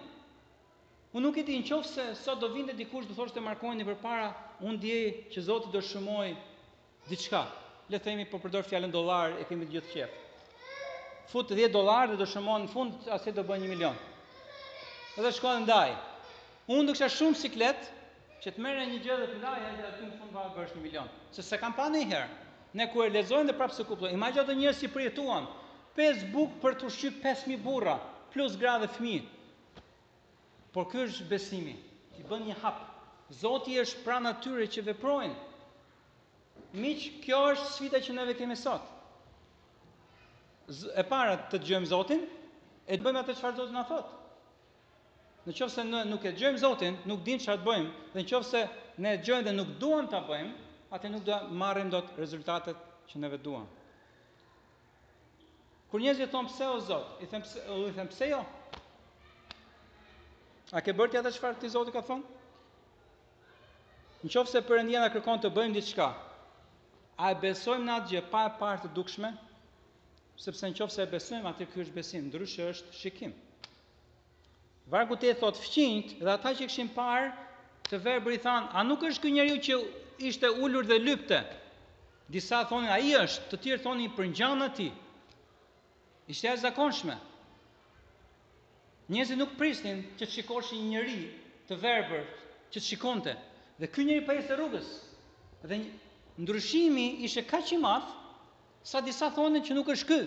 [1.11, 4.27] U nuk e di nëse sot do vinte dikush do thoshte markojnë një përpara,
[4.63, 4.91] un di
[5.33, 6.27] që Zoti do shmoj
[7.09, 7.41] diçka.
[7.91, 10.05] Le të themi po përdor fjalën dollar, e kemi të gjithë qe.
[11.33, 13.97] Fut 10 dollar dhe do shmoj në fund asaj do bëj 1 milion.
[15.19, 15.89] Edhe shkon ndaj.
[16.77, 17.91] Un do kisha shumë siklet
[18.45, 20.85] që të merre një gjë dhe të ndaj ai aty në fund varg bësh 1
[20.87, 21.11] milion.
[21.35, 22.31] Se s'e kam parë ndonjëherë.
[22.79, 24.15] Ne kur e lexojmë dhe prapse kuptoj.
[24.15, 25.51] Imagjino të njerëz si prjetuan.
[25.99, 27.99] Facebook për të ushqyer 5000 burra
[28.31, 29.27] plus gra dhe fëmijë.
[30.73, 31.75] Por ky është besimi.
[32.19, 32.77] I bën një hap.
[33.41, 35.39] Zoti është pranë atyre që veprojnë.
[36.79, 38.85] Miq, kjo është sfida që neve kemi sot.
[40.95, 42.21] E para të dëgjojmë Zotin,
[42.87, 44.19] e të bëjmë atë çfarë Zoti na thotë.
[45.47, 48.25] Në qofë se në, nuk e gjëjmë Zotin, nuk din që atë bëjmë, dhe në
[48.31, 48.63] qofë se
[49.03, 50.53] ne e gjëjmë dhe nuk duan të bëjmë,
[50.95, 52.79] atë nuk do marrim do të rezultatet
[53.11, 53.67] që neve duan.
[55.91, 58.43] Kër njëzë i thonë pëse o Zot, i thonë pëse, pëse jo,
[60.71, 62.23] A ke bërë ti atë çfarë ti Zoti ka thonë?
[64.23, 64.61] Në qofë se
[65.15, 66.05] kërkon të bëjmë diçka,
[67.25, 69.31] a e besojmë në atë gjë pa e parë të dukshme,
[70.45, 73.33] sepse në qofë se e besojmë, atë ky është besim, ndryshë është shikim.
[74.93, 77.33] Vargu të e thotë fqinjt, dhe ata që këshim parë,
[77.89, 79.77] të verë thanë, a nuk është kënjëri u që
[80.31, 81.41] ishte ullur dhe lypte?
[82.31, 84.89] Disa thonin, a i është, të tjerë thonin për njënë në
[86.31, 87.15] Ishte e zakonshme.
[89.11, 91.15] Njerëzit nuk prisnin që të shikoshin një njeri
[91.69, 92.23] të verbër
[92.71, 93.33] që të shikonte.
[93.81, 94.87] Dhe ky njeri pa ishte rrugës.
[95.67, 95.89] Dhe një,
[96.45, 98.07] ndryshimi ishte kaq i madh
[98.91, 100.19] sa disa thonin që nuk është ky.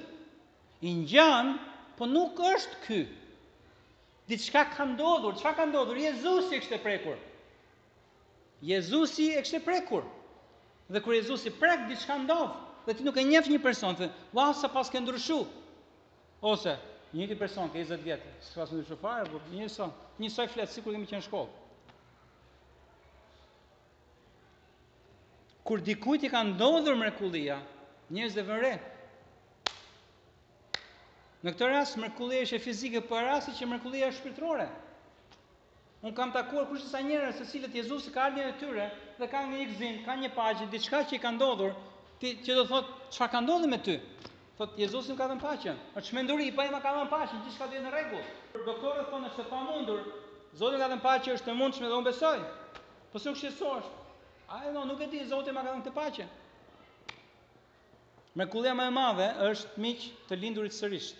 [0.90, 1.54] I ngjan,
[1.96, 3.00] po nuk është ky.
[4.28, 5.98] Diçka ka ndodhur, çfarë ka ndodhur?
[6.04, 7.16] Jezusi e kishte prekur.
[8.68, 10.04] Jezusi e kishte prekur.
[10.92, 12.52] Dhe kur Jezusi prek diçka ndodh,
[12.84, 15.46] dhe ti nuk e njeh një person, thënë, "Wow, sa pas ke ndryshuar."
[16.52, 16.72] Ose,
[17.14, 19.90] Një ti person ke 20 vjet, sipas asnjë çfarë fare, por një son,
[20.22, 21.60] një flet sikur kemi qenë në shkollë.
[25.68, 27.60] Kur dikujt i ka ndodhur mrekullia,
[28.16, 28.72] njerëzit e vënë re.
[31.44, 34.66] Në këtë rast mrekullia është fizike, por rasti që mrekullia është shpirtërore.
[36.04, 38.88] Un kam takuar kush disa njerëz se cilët Jezusi ka ardhur në tyre
[39.22, 41.78] dhe kanë një gzim, kanë një pagjë, diçka që i ka ndodhur,
[42.18, 44.00] ti që do thot çfarë ka ndodhur me ty?
[44.56, 45.78] Thot Jezusi më ka dhënë paqen.
[45.96, 48.26] Në çmenduri pa ima ka dhënë paqen, gjithçka do të jetë në rregull.
[48.52, 50.02] Por Doktorët thonë se pa mundur,
[50.60, 52.36] Zoti ka dhënë paqen është e mundshme dhe unë besoj.
[53.14, 53.88] Po s'u shqetësohesh.
[54.58, 56.30] Ai thonë, nuk e di Zoti më ka dhënë këtë paqen.
[58.38, 61.10] Mrekullia më e madhe është miq të lindurit sërish.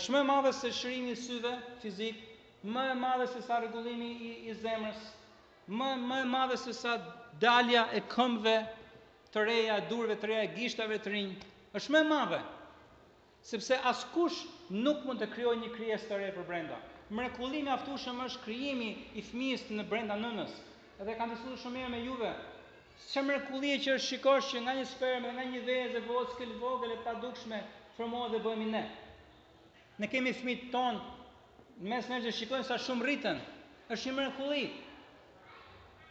[0.00, 2.20] Është më e madhe se shërimi i syve fizik,
[2.74, 5.06] më e madhe se sa rregullimi i, i zemrës,
[5.70, 6.98] më më e madhe se sa
[7.46, 8.62] dalja e këmbëve
[9.34, 11.36] të reja, durve të reja, gishtave të rinj
[11.78, 12.40] është më madhe.
[13.46, 14.42] Sepse askush
[14.74, 16.78] nuk mund të krijojë një krijesë të re për brenda.
[17.14, 20.54] Mrekulli i aftushëm është krijimi i fëmijës në brenda nënës.
[21.00, 22.32] Edhe kanë diskutuar shumë mirë me Juve.
[23.06, 26.94] Çfarë mrekulli që është shikosh që nga një spermë, nga një vezë e vogël, vogël
[26.96, 27.60] e padukshme,
[27.98, 28.82] formohet dhe bëhemi ne.
[30.00, 30.98] Ne kemi fëmijët ton,
[31.88, 33.38] mes njerëzve shikojnë sa shumë rriten.
[33.94, 34.64] Është një mrekulli.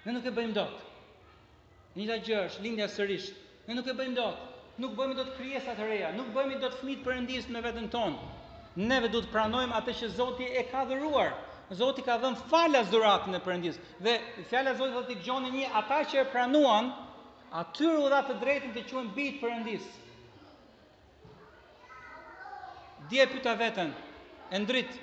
[0.06, 0.78] Ne nuk e bëjmë dot.
[1.98, 3.34] Njëta gjë është lindja sërish.
[3.68, 4.44] Ne nuk e bëjmë dot
[4.82, 8.32] nuk bëhemi dot krijesa të reja, nuk bëhemi dot fëmijë të Perëndisë me veten tonë.
[8.90, 11.32] Neve duhet të pranojmë atë që Zoti e ka dëruar,
[11.80, 13.84] Zoti ka dhënë falas dhuratën e Perëndisë.
[14.04, 14.16] Dhe
[14.50, 16.92] fjala e Zotit thotë i gjonë një ata që e pranuan,
[17.58, 19.80] atyru u dha të drejtën të quhen bitë të
[23.06, 23.92] Dje pyta veten,
[24.50, 24.94] e ndrit,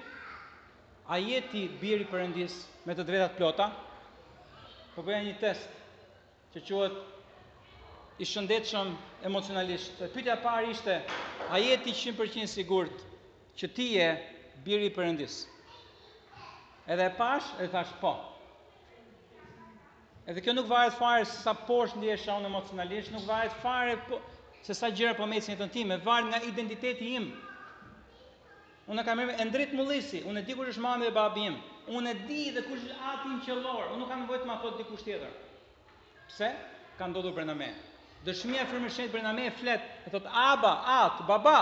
[1.07, 3.71] a jeti biri Perëndisë me të drejtat plota?
[4.95, 6.97] Po bëja një test që quhet
[8.23, 8.89] i shëndetshëm
[9.27, 9.99] emocionalisht.
[10.15, 10.95] Pyetja e parë ishte,
[11.51, 13.01] a je ti 100% i sigurt
[13.59, 14.09] që ti je
[14.67, 15.27] biri i
[16.93, 18.13] Edhe e pash, e thash po.
[20.27, 24.19] Edhe kjo nuk varet fare se sa poshtë ndihesh on emocionalisht, nuk varet fare po,
[24.67, 27.29] se sa gjëra po mecin jetën time, varet nga identiteti im.
[28.91, 31.59] Unë e kam e ndrit mullisi, unë e di kush është mami dhe babi im,
[31.95, 34.83] unë e di dhe kush është ati në qellor, unë nuk kam të ma thotë
[34.83, 35.31] dikush tjetër.
[36.31, 36.51] Pse?
[36.99, 37.71] Ka ndodhur brenda me.
[38.25, 41.57] Dëshmia e frymëshënit brenda me flet, e thot Aba, At, Baba.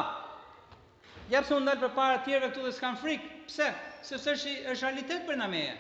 [1.33, 3.31] Ja pse u ndal përpara të tjerëve këtu dhe s'kan frikë?
[3.49, 3.69] Pse?
[4.09, 5.77] Sepse është është realitet për meje.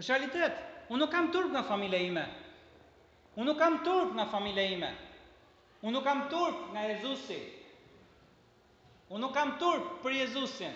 [0.00, 0.58] Është realitet.
[0.90, 2.24] Unë nuk kam turp nga familja ime.
[3.38, 4.90] Unë nuk kam turp nga familja ime.
[5.86, 7.38] Unë nuk kam turp nga Jezusi.
[9.10, 10.74] Unë nuk kam turp për Jezusin.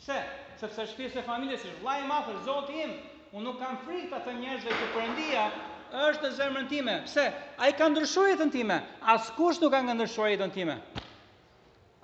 [0.00, 0.18] Pse?
[0.58, 2.96] Sepse shtëpia e familjes është vllai i madh, Zoti im.
[3.36, 5.46] Unë nuk kam frikë ta të njerëzve që përëndia
[5.94, 6.94] është në zemrën time.
[7.06, 7.22] Pse?
[7.62, 8.76] A i ka ndërshuar jetën time.
[9.00, 10.76] As kush nuk ka nga ndërshuar jetën time.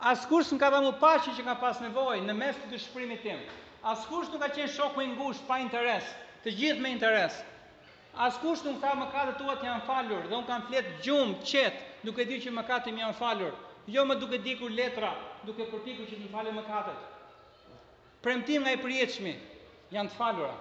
[0.01, 3.23] As kush nuk ka dhe mu pashi që ka pas nevoj në mes të dëshprimit
[3.23, 3.41] tim.
[3.83, 6.05] As kush nuk ka qenë shoku i ngush pa interes,
[6.45, 7.37] të gjithë me interes.
[8.17, 11.39] As kush nuk ka më katë të tuat janë falur dhe unë kam fletë gjumë,
[11.43, 13.53] qetë, duke di që më katë të janë falur.
[13.87, 15.11] Jo më duke di kur letra,
[15.45, 17.11] duke përpiku që të falë më katët.
[18.25, 19.35] Premtim nga i prieqmi
[19.93, 20.55] janë të falura.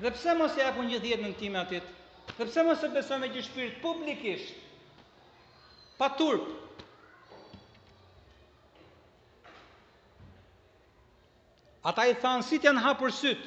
[0.00, 1.78] Dhe pse mos e hapun gjithë dhjetë në time aty?
[2.36, 4.54] Dhe pse mos e beson me gjithë shpirt publikisht?
[5.98, 6.46] Pa turp.
[11.90, 13.42] Ata i thanë si janë hapur syt.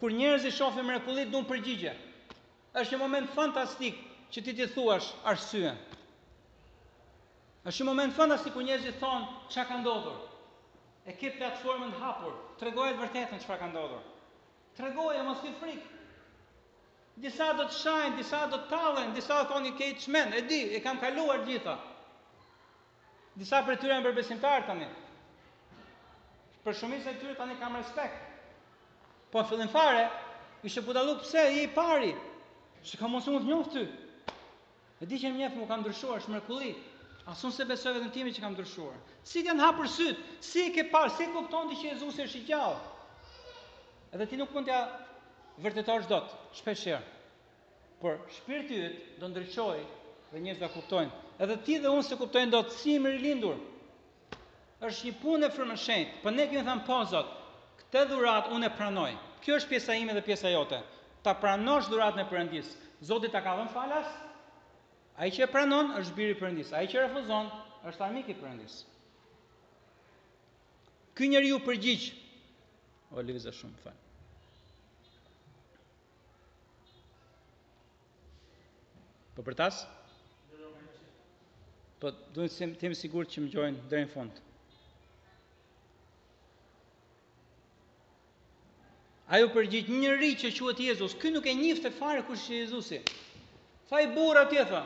[0.00, 1.94] Kur njerëzit shohin mrekullit në përgjigje.
[2.82, 3.96] Është një moment fantastik
[4.34, 5.72] që ti ti thuash arsye.
[7.68, 10.20] Është një moment fantastik kur njerëzit thonë çka ka ndodhur.
[11.08, 14.06] E ke platformën hapur, regojët vërtetën çfarë ka ndodhur
[14.78, 15.96] tregoja mos ke frikë.
[17.18, 20.44] Disa do të shajnë, disa do të tallen, disa do të thonë keq çmend, e
[20.46, 21.74] di, e kam kaluar gjitha.
[23.38, 24.86] Disa për tyre janë për besimtar tani.
[26.62, 28.22] Për shumicën e tyre tani kam respekt.
[29.32, 30.04] Po fillim fare,
[30.66, 32.14] ishte budallu pse i pari?
[32.86, 33.82] Se kam mos mund të njoh ty.
[35.02, 36.70] E di që më jep, më kam ndryshuar, është mrekulli.
[37.28, 38.94] Asun se besoj vetëm timi që kam ndryshuar.
[39.28, 40.22] Si të janë hapur syt?
[40.42, 41.10] Si e ke parë?
[41.18, 42.94] Si e kupton ti që Jezusi është i gjallë?
[44.12, 44.76] Edhe ti nuk mund t'ja
[45.62, 47.00] vërtetosh dot, shpesh herë.
[48.00, 49.80] Por shpirti yt do ndriçoj
[50.32, 51.12] dhe njerëzit do kuptojnë.
[51.44, 53.58] Edhe ti dhe unë se kuptojnë dot si më rilindur.
[54.88, 57.32] Është një punë e frymëshënt, po ne kemi thënë po Zot,
[57.82, 59.10] këtë dhurat unë e pranoj.
[59.44, 60.78] Kjo është pjesa ime dhe pjesa jote.
[61.26, 62.70] Ta pranosh dhuratën e Perëndis.
[63.10, 64.06] Zoti ta ka dhënë falas.
[65.18, 66.70] Ai që e pranon është biri i Perëndis.
[66.78, 67.50] Ai që refuzon
[67.90, 68.78] është armik i Perëndis.
[71.18, 72.12] Ky njeriu përgjigj
[73.12, 73.96] O lëvizë shumë fal.
[79.36, 79.78] Po për tas?
[82.02, 84.42] Po duhet të jem sigur që më gjojnë drejnë fond.
[89.36, 92.60] Ajo përgjit një rri që quatë Jezus, këj nuk e njifë të fare kush që
[92.64, 93.00] Jezusi.
[93.90, 94.82] Faj burë atje, tha.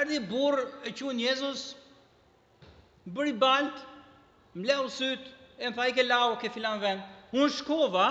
[0.00, 1.64] Erdi burë e quen Jezus,
[3.16, 3.88] bëri baltë,
[4.62, 8.06] mleu sytë, e më tha i ke lau, ke filan vendë unë shkova,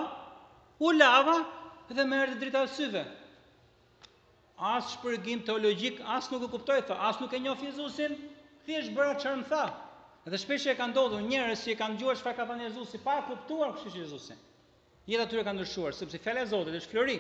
[0.80, 1.38] u lava
[1.92, 3.04] dhe më erdhi drita syve.
[4.60, 8.16] As shpërgim teologjik, as nuk e kuptoj, tha, as nuk e njoh Jezusin,
[8.66, 9.66] thjesht bëra çfarë në tha.
[10.30, 13.18] Dhe shpesh e ka ndodhur njerëz që si kanë dëgjuar çfarë ka thënë Jezusi, pa
[13.22, 14.36] e kuptuar kush është Jezusi.
[15.10, 17.18] Jeta e tyre ka ndryshuar, sepse fjala e Zotit është flori.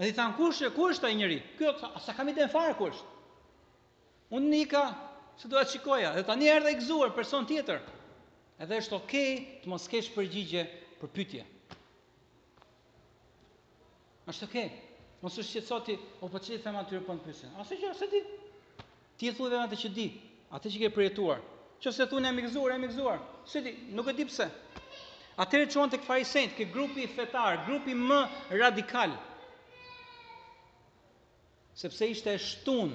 [0.00, 1.40] Dhe i than kush, kush është ai njeri?
[1.58, 3.02] Kjo, tha, a sa kam i den farë kush?
[4.30, 4.84] Unë nika,
[5.36, 7.82] se do ta shikoja, dhe tani erdhe i gëzuar person tjetër
[8.60, 10.64] edhe është okej okay të mos kesh përgjigje
[11.00, 11.44] për pytje.
[14.30, 15.04] është okej, okay.
[15.22, 17.78] mos është që të soti, o për po që i thema të rëpën pysin, asë
[17.80, 18.20] që, asë di,
[19.18, 20.04] ti e thujve me të që di,
[20.54, 21.40] atë që ke përjetuar,
[21.82, 23.16] që se thune e mikzuar, e
[23.50, 24.46] së di, nuk e di pse,
[25.42, 28.20] atëre që onë të këfaj sejnë, ke grupi fetar, grupi më
[28.60, 29.16] radikal,
[31.82, 32.94] sepse ishte shtun,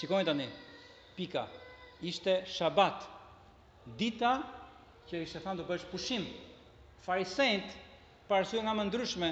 [0.00, 0.48] shikojnë tani,
[1.20, 1.46] pika,
[2.10, 3.06] ishte shabat,
[4.00, 4.34] dita,
[5.08, 6.24] që ishte thënë të bësh pushim.
[7.04, 7.74] Farisent,
[8.28, 9.28] për arsye nga më ndryshme,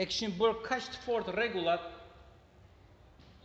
[0.00, 1.86] e kishin bërë kaq të fortë rregullat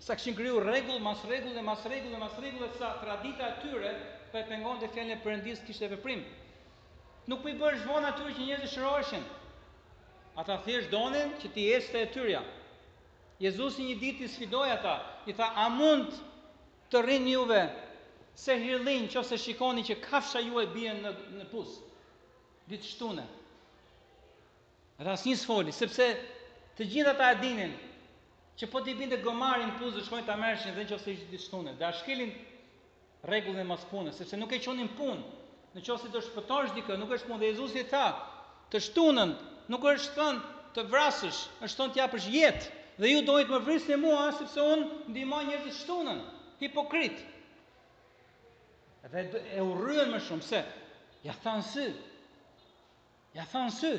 [0.04, 3.54] sa kishin krijuar rregull mas rregull dhe mas rregull dhe mas rregull sa tradita e
[3.62, 3.92] tyre
[4.34, 6.26] po e pengon dhe fjalën e Perëndis kishte veprim.
[7.32, 9.24] Nuk po i bën zhvon aty që njerëzit shëroheshin.
[10.42, 12.42] Ata thjesht donin që ti jeste e tyre.
[13.40, 14.98] Jezusi një ditë i sfidoi ata,
[15.30, 16.12] i tha: "A mund
[16.92, 17.64] të rrin juve
[18.36, 21.76] se hirlin që ose shikoni që kafsha ju e bje në, në pus,
[22.70, 23.26] ditë shtune.
[25.04, 26.08] Rras një s'foli, sepse
[26.78, 27.74] të gjitha ta adinin,
[28.58, 31.30] që po t'i binde gomarin pus dhe shkojnë t'a mërshin dhe në që ose ishtë
[31.32, 32.34] ditë shtune, dhe a shkelin
[33.64, 35.22] e mas punë, sepse nuk e qonin punë,
[35.76, 38.06] në që ose të shpëtosh dikë, nuk është punë, dhe Jezus i tha,
[38.70, 39.34] të shtunën,
[39.74, 42.66] nuk është shtënë të vrasësh, është thënë t'ja jetë,
[43.02, 46.20] dhe ju dojtë më vrisë mua, sepse unë ndima njërë të shtunën,
[46.62, 47.24] hipokritë,
[49.12, 50.60] Dhe e u rrën më shumë se
[51.26, 51.88] ja than sy.
[53.36, 53.98] Ja than sy.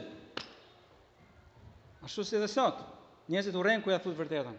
[2.05, 2.81] ashtu shoh se dhe sot
[3.33, 4.57] njerëzit u rrën ku ja thot vërtetën.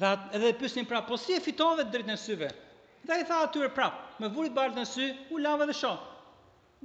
[0.00, 2.48] Dhe edhe pyesin prapë, po si e fitove drejtën e syve?
[3.04, 6.00] Dhe i tha atyre prapë, me vuri bardhën e sy, u lavë dhe shoh.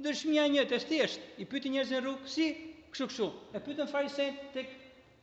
[0.04, 2.50] Dëshmia e një të thjesht, i pyeti njerëzin rrugë, si,
[2.92, 3.30] kështu kështu.
[3.56, 4.76] E pyetën farisen tek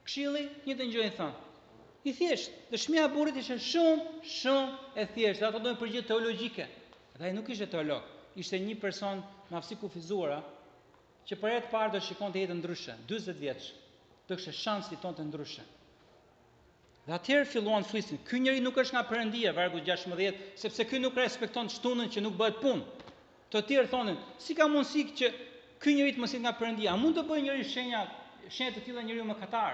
[0.05, 1.44] Këshilli, një të njëjën thënë,
[2.05, 2.51] i thjesht.
[2.71, 5.43] Dëshmia e burrit ishte shumë, shumë e thjesht.
[5.47, 6.67] Ato doin përgjigje teologjike.
[7.25, 8.03] ai nuk ishte teolog,
[8.43, 10.37] ishte një person me aftësi kufizuara
[11.27, 13.69] që për të parë do shikon të jetën ndryshe, 40 vjeç,
[14.27, 15.63] do kishte shansin tonë të ndryshe.
[17.05, 20.99] Dhe atëherë filluan të flisin, ky njeri nuk është nga Perëndia, vargu 16, sepse ky
[21.01, 22.83] nuk respekton shtunën që nuk bëhet punë.
[23.53, 25.27] Të tjerë thonin, si ka mundësi që
[25.81, 26.89] ky njeri të mos jetë nga Perëndia?
[26.93, 28.01] A mund të bëjë njëri shenja,
[28.55, 29.73] shenja të tilla njeriu më katar?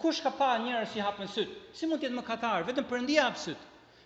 [0.00, 1.50] Kush ka pa njerëz që si hapën syt?
[1.76, 2.62] Si mund të jetë më katar?
[2.64, 3.60] Vetëm Perëndia hap syt.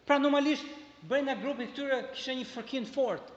[0.09, 0.67] Pra normalisht
[1.07, 3.37] brenda grupit këtyre kishte një fërkim të fortë.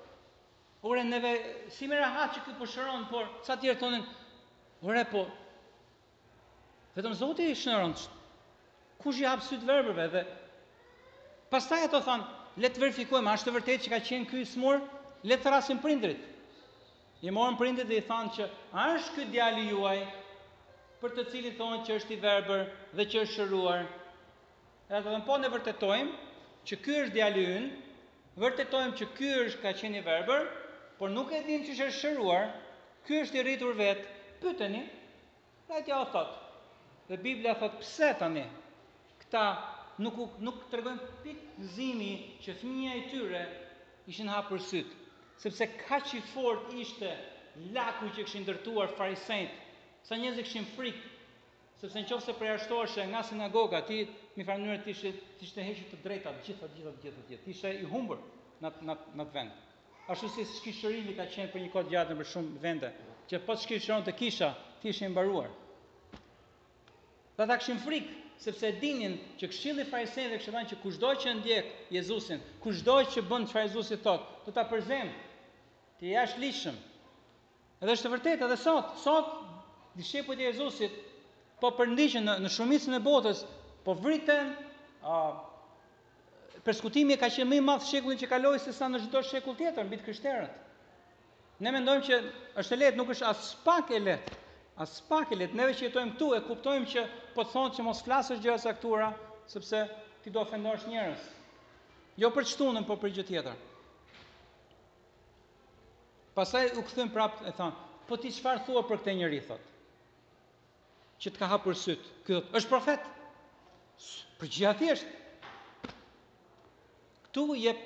[0.89, 1.33] Ore neve
[1.75, 4.07] si më rahat që këtu po shëron, por sa të tjerë thonin,
[4.89, 5.23] "Ore po.
[6.97, 7.93] Vetëm Zoti i shëron."
[9.03, 10.25] Kush i hap syt verbëve dhe
[11.53, 12.25] pastaj ato thonë,
[12.57, 14.81] "Le të verifikojmë, a është vërtet që ka qenë ky smur?
[15.29, 16.17] Le të rrasim prindrit."
[17.21, 19.99] I morën prindrit dhe i thanë që, "A është ky djali juaj
[21.01, 22.61] për të cilin thonë që është i verber
[22.97, 23.83] dhe që është shëruar.
[24.87, 26.29] E të dhe në po në vërtetojmë
[26.69, 27.67] që ky është djallin,
[28.43, 30.47] vërtetojmë që ky është ka qeni verber,
[30.97, 32.47] por nuk e dhim që është shëruar,
[33.05, 34.05] ky është i rritur vetë,
[34.41, 34.81] pëtëni,
[35.69, 38.45] dhe tja pra o thotë, dhe Biblia thotë pse tani,
[39.21, 39.43] këta
[40.03, 42.11] nuk, nuk të regojmë pikë zimi
[42.43, 43.43] që thmija i tyre
[44.11, 44.95] ishin hapër sytë,
[45.45, 47.09] sepse ka që fort ishte
[47.75, 49.66] laku që këshë ndërtuar farisejtë,
[50.07, 50.99] Sa njerëz kishin frikë,
[51.81, 53.97] sepse nëse prej arshtoheshe nga sinagoga, ti
[54.37, 57.07] në farë mënyrë ti ishe ti ishe heqë të drejta të gjitha të gjitha të
[57.07, 57.41] gjitha të gjitha.
[57.47, 58.21] Ti ishe i humbur
[58.63, 59.57] në në në vend.
[60.13, 62.93] Ashtu si shkishërimi ka qenë për një kohë gjatë në shumë vende,
[63.33, 64.49] që po shkishëron të kisha,
[64.79, 65.51] ti ishe i mbaruar.
[67.37, 72.39] Dhe ta kishin frikë, sepse dinin që këshilli fariseve kishin që kushdo që ndjek Jezusin,
[72.63, 75.11] kushdo që bën çfarë Jezusi thot, do ta përzem.
[75.99, 76.79] Ti jash lishëm.
[77.83, 79.35] Edhe është vërtet, edhe sot, sot
[79.97, 80.93] dishepujt e Jezusit
[81.61, 83.39] po përndiqen në, në shumicën e botës,
[83.85, 84.55] po vriten, ë
[85.03, 85.37] uh,
[86.67, 89.99] përskutimi ka qenë më i madh shekullin që kaloi sesa në çdo shekull tjetër mbi
[90.01, 90.57] të krishterët.
[91.63, 92.17] Ne mendojmë që
[92.61, 94.39] është e lehtë, nuk është as pak e lehtë.
[94.83, 97.05] As pak e lehtë, neve që jetojmë këtu e kuptojmë që
[97.37, 99.07] po thonë që mos flasësh gjëra saktura,
[99.49, 99.79] sepse
[100.21, 101.23] ti do ofendosh njerëz.
[102.21, 103.57] Jo për çtunën, por për gjë tjetër.
[106.37, 107.73] Pastaj u kthyn prapë e thon,
[108.11, 109.73] po ti çfarë thua për këtë njerëz thotë?
[111.21, 112.01] që të ka hapur syt.
[112.25, 113.07] Ky thot, është profet.
[114.39, 115.13] Për gjithë
[117.27, 117.79] Ktu jep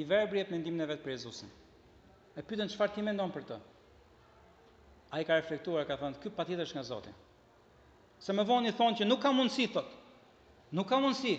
[0.00, 1.48] i verbi jep mendimin e vet për Jezusin.
[2.36, 3.56] E pyetën çfarë ti mendon për të.
[5.14, 7.08] Ai ka reflektuar, ka thënë, "Ky patjetër është nga Zoti."
[8.24, 9.88] Se më vonë i thonë që nuk ka mundësi thot.
[10.76, 11.34] Nuk ka mundësi.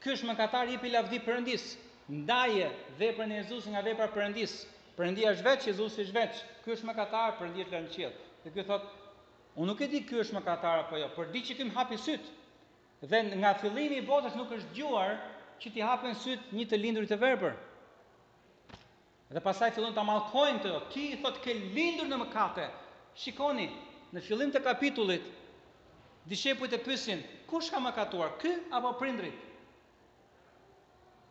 [0.00, 1.64] Ky është mëkatar i jep i lavdi Perëndis.
[2.08, 2.66] Ndaje
[2.98, 4.52] veprën e Jezusit nga vepra Perëndis.
[4.96, 6.38] Perëndia është vetë, Jezusi është vetë.
[6.64, 8.14] Ky është mëkatar, Perëndia është lënë qiell.
[8.44, 8.86] Dhe ky thotë,
[9.58, 12.26] Unë nuk e di ky është mëkatar apo jo, për di që kim hapi syt.
[13.02, 15.16] Dhe nga fillimi i botës nuk është djuar
[15.62, 17.56] që ti hapen syt një të lindur të verbër.
[19.30, 22.68] Dhe pasaj fillon ta mallkojnë të, ti i thot ke lindur në mëkate.
[23.24, 23.66] Shikoni,
[24.14, 25.26] në fillim të kapitullit
[26.30, 29.46] dishepujt e pyesin, kush ka mëkatuar, ky apo prindrit?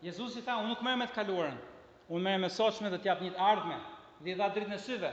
[0.04, 1.56] Jezus i tha, unë nuk merë me të kaluarën,
[2.12, 3.76] unë merë me soqme dhe t'jap një të ardhme,
[4.24, 5.12] dhe i dha dritë në syve.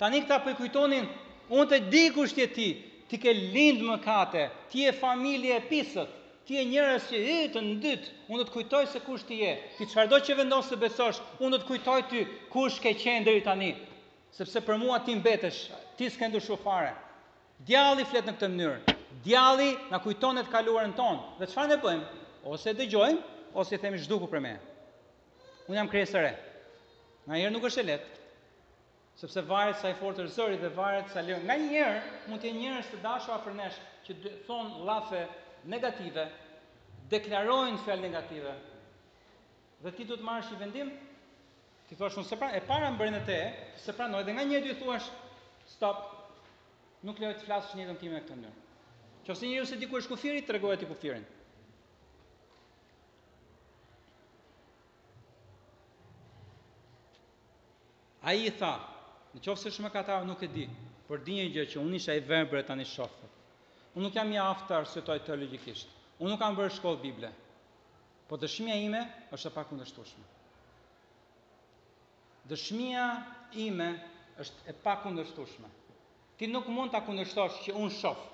[0.00, 1.08] Tani këta për po kujtonin
[1.52, 2.68] unë të di kush tje ti,
[3.08, 6.12] ti ke lindë më kate, ti e familje e pisët,
[6.46, 9.52] ti e njërës që i të ndytë, unë të të kujtoj se kush ti je,
[9.78, 12.22] ti qëfardo që vendosë të besosh, unë të të kujtoj ty
[12.52, 13.72] kush ke qenë dhe i tani,
[14.36, 15.62] sepse për mua ti mbetesh,
[15.96, 16.94] ti s'ke ndu shufare.
[17.66, 18.96] Djalli flet në këtë mënyrë,
[19.26, 22.04] djalli në kujtonet e të tonë, dhe qëfar në bëjmë,
[22.52, 23.20] ose dëgjojmë,
[23.58, 24.52] ose i themi shduku për me.
[25.68, 26.30] Unë jam kresëre,
[27.28, 28.17] na herë nuk është e letë,
[29.18, 31.42] sepse varet sa i fortë është zëri dhe varet sa lirë.
[31.46, 32.00] Nga njerë,
[32.30, 35.22] mund të njerës të dashu për neshë që thonë lafe
[35.68, 36.28] negative,
[37.10, 38.52] deklarojnë fel negative,
[39.82, 40.92] dhe ti du të marrë shi vendim,
[41.88, 43.38] ti thua shumë sepra, e para më bërën e te,
[43.82, 44.98] se pra nojë, dhe nga njerë du i thua
[45.72, 46.04] stop,
[47.06, 48.62] nuk lehoj të flasë që njerë në time e këtë njërë.
[49.26, 51.26] Që ose njerë se diku është kufiri, të regohet i kufirin.
[58.22, 58.72] A a i tha,
[59.38, 60.62] Në qofë se shme katarë nuk e di,
[61.06, 63.34] për di një gjë që unë isha i verbre të një shofët.
[63.94, 65.90] Unë nuk jam i aftar së toj të logikisht.
[66.18, 67.30] Unë nuk kam bërë shkollë Bible.
[68.26, 69.02] Po dëshmija ime
[69.36, 70.24] është pak kundështushme.
[72.50, 73.04] Dëshmija
[73.68, 73.86] ime
[74.42, 75.70] është e pak kundështushme.
[76.38, 78.24] Ti nuk mund të kundërshtosh që unë shofë.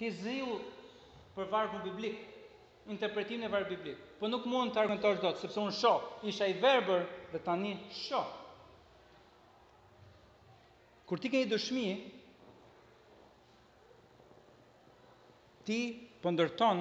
[0.00, 0.56] Ti zilë
[1.38, 4.10] për varbën biblikë interpretimin e varë biblikë.
[4.18, 8.34] Po nuk mund të argumentosh dot, sepse unë shoh, isha i verbër dhe tani shoh.
[11.06, 11.82] Kur ti ke një dëshmi,
[15.66, 15.76] ti
[16.22, 16.80] po ndërton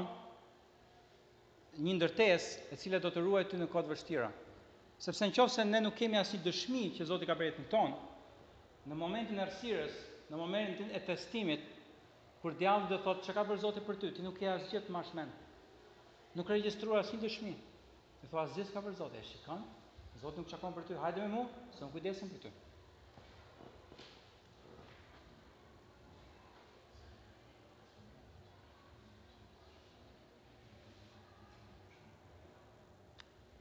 [1.85, 4.29] një ndërtesë e cila do të ruajë ty në kohë vështira.
[5.05, 8.01] Sepse nëse ne nuk kemi asnjë dëshmi që Zoti ka bërë jetën tonë,
[8.89, 10.01] në momentin e errësirës,
[10.31, 11.69] në momentin e testimit,
[12.41, 14.93] kur djalli do thotë çka ka për Zoti për ty, ti nuk ke asgjë të
[14.95, 15.37] marrësh mend.
[16.39, 17.53] Nuk regjistruar asnjë dëshmi.
[18.23, 19.65] Ti thua asgjë s'ka për Zotin, e shikon?
[20.23, 22.53] Zoti nuk çakon për ty, hajde me mua, se un kujdesem për ty.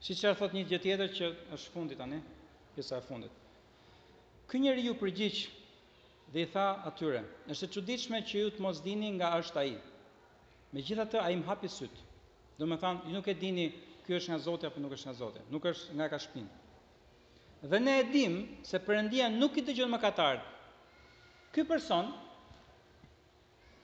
[0.04, 2.16] Si që arë thot një gjë tjetër që është fundit anë,
[2.74, 3.32] pjesa e fundit.
[4.50, 5.44] Kë njëri ju përgjith
[6.34, 9.78] dhe i tha atyre, nëse që ditëshme që ju të mos dini nga është i.
[10.74, 12.00] me gjitha të aji më hapi sytë,
[12.58, 13.64] dhe me thanë, ju nuk e dini
[14.06, 16.48] kjo është nga zote apo nuk është nga zote, nuk është nga ka shpinë.
[17.72, 18.34] Dhe ne e dim
[18.70, 20.42] se përëndia nuk i të gjënë më katarë.
[21.54, 22.10] Ky person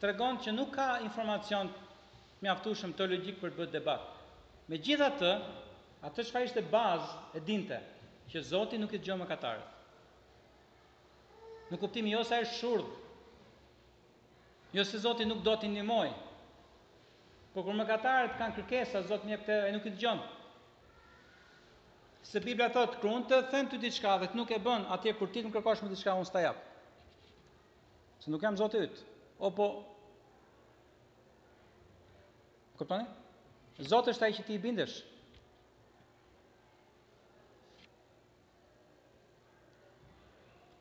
[0.03, 1.71] të regon që nuk ka informacion
[2.45, 3.09] mjaftushëm të
[3.41, 4.03] për të bëtë debat.
[4.69, 5.33] Me gjitha të,
[6.09, 7.77] Atë çfarë ishte bazë e dinte
[8.33, 9.77] që Zoti nuk i dëgjon mëkatarët.
[11.71, 12.95] Në kuptim jo se është shurd.
[14.75, 16.13] Jo se Zoti nuk do t'i ndihmoj.
[17.51, 20.21] po kur mëkatarët kanë kërkesa, Zoti e nuk i dëgjon.
[22.23, 25.15] Se Biblia thotë, kur unë të them të diçka dhe të nuk e bën, atje
[25.19, 26.57] kur ti më kërkosh më diçka unë s'ta jap.
[28.23, 29.03] Se nuk jam Zoti yt.
[29.43, 29.67] O po
[32.79, 33.05] Kuptoni?
[33.85, 35.01] Zoti është ai që ti i bindesh.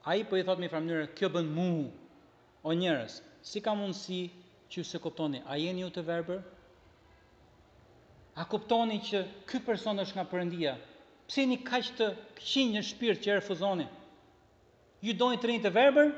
[0.09, 1.65] A i për po i thotë me i mënyrë, kjo bën mu,
[2.69, 3.17] o njërës,
[3.49, 4.21] si ka mundësi
[4.73, 6.39] që se kuptoni, a jeni ju të verber?
[8.41, 10.73] A kuptoni që ky person është nga përëndia?
[11.29, 12.07] Pse një kaq të
[12.39, 13.85] këqin një shpirë që e refuzoni?
[15.05, 16.09] Ju dojnë të rinjë të verber?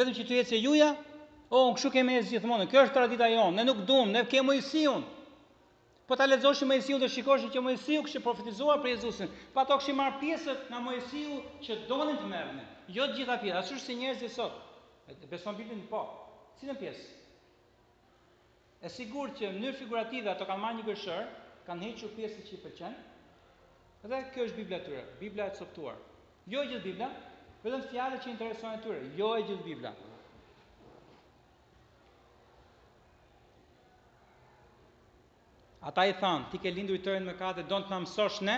[0.00, 0.90] Vedëm që të jetë se juja?
[1.46, 4.58] O, në këshu keme e zithmonë, kjo është tradita jonë, ne nuk dumë, ne kemë
[4.72, 5.14] si unë.
[6.06, 9.30] Po ta lexosh Mojsiu dhe shikosh që Mojsiu kishte profetizuar për Jezusin.
[9.54, 12.62] Po ato kishin marr pjesët nga Mojsiu që donin të merrnin.
[12.94, 14.60] Jo të gjitha pjesët, ashtu si njerëzit sot.
[15.32, 16.04] beson Biblën po.
[16.62, 17.04] Cilën pjesë?
[18.86, 21.28] Është sigurt që në mënyrë figurative ato kanë marrë një gërshër,
[21.68, 22.96] kanë hequr pjesën që i pëlqen.
[24.12, 25.98] Dhe kjo është Bibla e tyre, Bibla e coptuar.
[26.54, 27.10] Jo gjithë Bibla,
[27.66, 29.02] vetëm fjalët që i interesojnë atyre.
[29.20, 29.94] Jo e gjithë Bibla.
[35.86, 38.54] Ata i thanë, ti ke lindu i tërën më kate, do në të namësosh ne,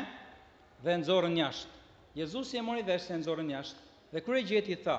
[0.85, 1.81] dhe nëzorën njashtë.
[2.17, 3.83] Jezus i e mori dhe se nëzorën njashtë.
[4.15, 4.95] Dhe kërë i gjeti i tha,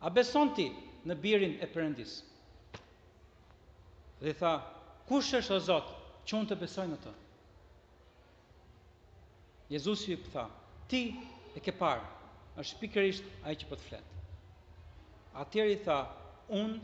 [0.00, 0.64] a beson ti
[1.10, 2.14] në birin e përëndis?
[4.22, 4.54] Dhe i tha,
[5.10, 7.12] kush është o Zotë, që unë të besoj në të?
[9.76, 10.46] Jezus i pëtha,
[10.88, 11.02] ti
[11.58, 12.08] e ke parë,
[12.64, 14.22] është pikërisht a që pëtë po fletë.
[15.44, 15.98] Atëri i tha,
[16.56, 16.80] unë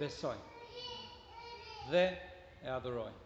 [0.00, 0.38] besoj
[1.92, 2.06] dhe
[2.64, 3.20] e adhurojë.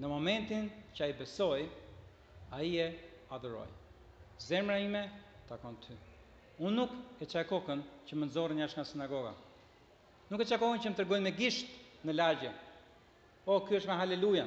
[0.00, 1.66] Në momentin që ai besoi,
[2.56, 2.86] ai e
[3.36, 3.68] adhuroi.
[4.40, 5.02] Zemra ime
[5.50, 5.96] takon ty.
[6.64, 6.94] Unë nuk
[7.24, 9.34] e qaj kokën që më nëzorën jashtë nga sinagoga.
[10.32, 11.76] Nuk e qaj kokën që më tërgojnë me gisht
[12.08, 12.52] në lagje.
[13.52, 14.46] O, kjo është me haleluja.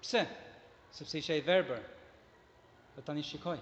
[0.00, 0.24] Pse?
[0.96, 1.84] Sepse isha i verber.
[2.96, 3.58] Dhe tani shikoj.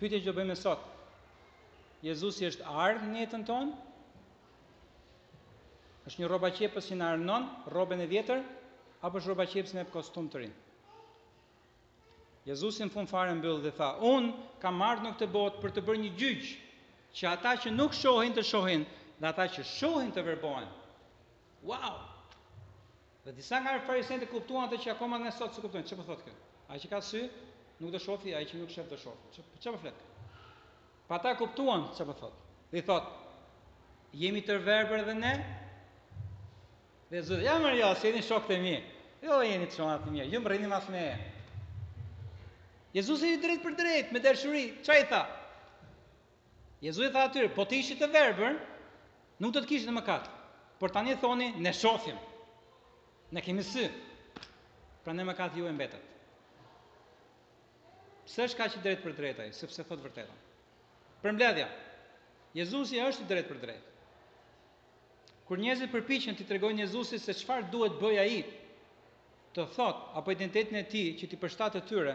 [0.00, 0.88] Pyte që do bëjmë e sot.
[2.08, 3.76] Jezusi është ardhë në jetën tonë,
[6.08, 8.42] është një roba qepës që në arënon, robën e vjetër,
[9.06, 10.60] apo është roba qepës në kostum të rinë.
[12.44, 15.84] Jezusin fun fare në bëllë dhe tha, unë kam marrë në këtë botë për të
[15.86, 16.50] bërë një gjyqë,
[17.16, 18.84] që ata që nuk shohin të shohin,
[19.22, 20.70] dhe ata që shohin të verbojnë.
[21.70, 22.02] Wow!
[23.24, 26.04] Dhe disa nga farisejnë të kuptuan të që akoma në sotë së kuptuan, që për
[26.04, 26.34] po thotë kjo?
[26.68, 27.22] A që ka sy,
[27.80, 29.44] nuk të shofi, a që nuk shëf të shofi.
[29.64, 30.08] që për fletë?
[31.08, 32.58] Pa ta kuptuan, që për po thotë?
[32.74, 33.14] Dhe i thotë,
[34.20, 35.32] jemi të verber dhe ne,
[37.12, 38.76] Dhe zë, ja mërë jo, se jeni shok të mi,
[39.24, 41.12] Jo, jeni të shumat të mi, ju më rrëni mas me e.
[42.92, 45.20] Jezus e i drejt për drejt, me dërshuri, i tha?
[46.84, 48.58] Jezus e tha atyre, po të ishi të verber,
[49.40, 50.28] nuk të të kishë në mëkat,
[50.82, 52.20] por tani thoni, ne shofim,
[53.32, 53.86] ne kemi së,
[55.06, 56.04] pra ne mëkat ju e mbetët.
[58.28, 60.44] Pse është ka që drejt për drejtaj, sepse thotë vërtetën.
[61.24, 61.72] Për mbledhja,
[62.60, 63.93] Jezus e është drejt për drejtë.
[65.48, 68.36] Kur njerëzit përpiqen të tregojnë Jezusit se çfarë duhet bëj ai,
[69.56, 72.14] të thot apo identitetin e tij që ti përshtat të tyre,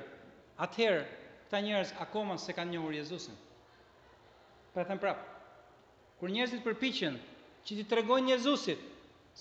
[0.66, 1.04] atëherë
[1.44, 3.36] këta njerëz akoma se kanë njohur Jezusin.
[4.74, 5.22] Pra them prap.
[6.20, 7.20] Kur njerëzit përpiqen
[7.68, 8.82] që ti tregojnë Jezusit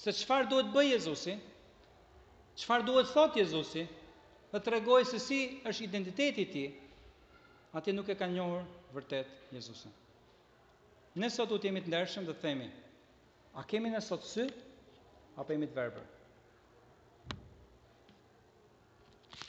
[0.02, 1.38] se çfarë duhet bëj Jezusi,
[2.60, 3.86] çfarë duhet thot Jezusi,
[4.52, 5.40] dhe tregojë se si
[5.72, 6.66] është identiteti i ti,
[7.78, 9.92] atë nuk e kanë njohur vërtet Jezusin.
[11.18, 12.70] Ne sot u të jemi të ndershëm dhe të themi,
[13.58, 14.44] A kemi në sot sy,
[15.34, 16.04] apo jemi të verbër?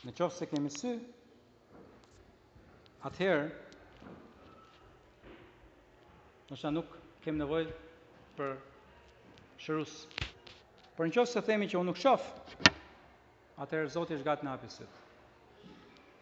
[0.07, 0.93] Në qofë se kemi sy,
[3.05, 3.49] atëherë,
[6.49, 6.95] nështë nuk
[7.27, 7.75] kemi nevojë
[8.39, 8.55] për
[9.67, 9.95] shërus.
[10.97, 12.71] Për në qofë se themi që unë nuk shofë,
[13.67, 15.08] atëherë Zotë është gatë në apisitë.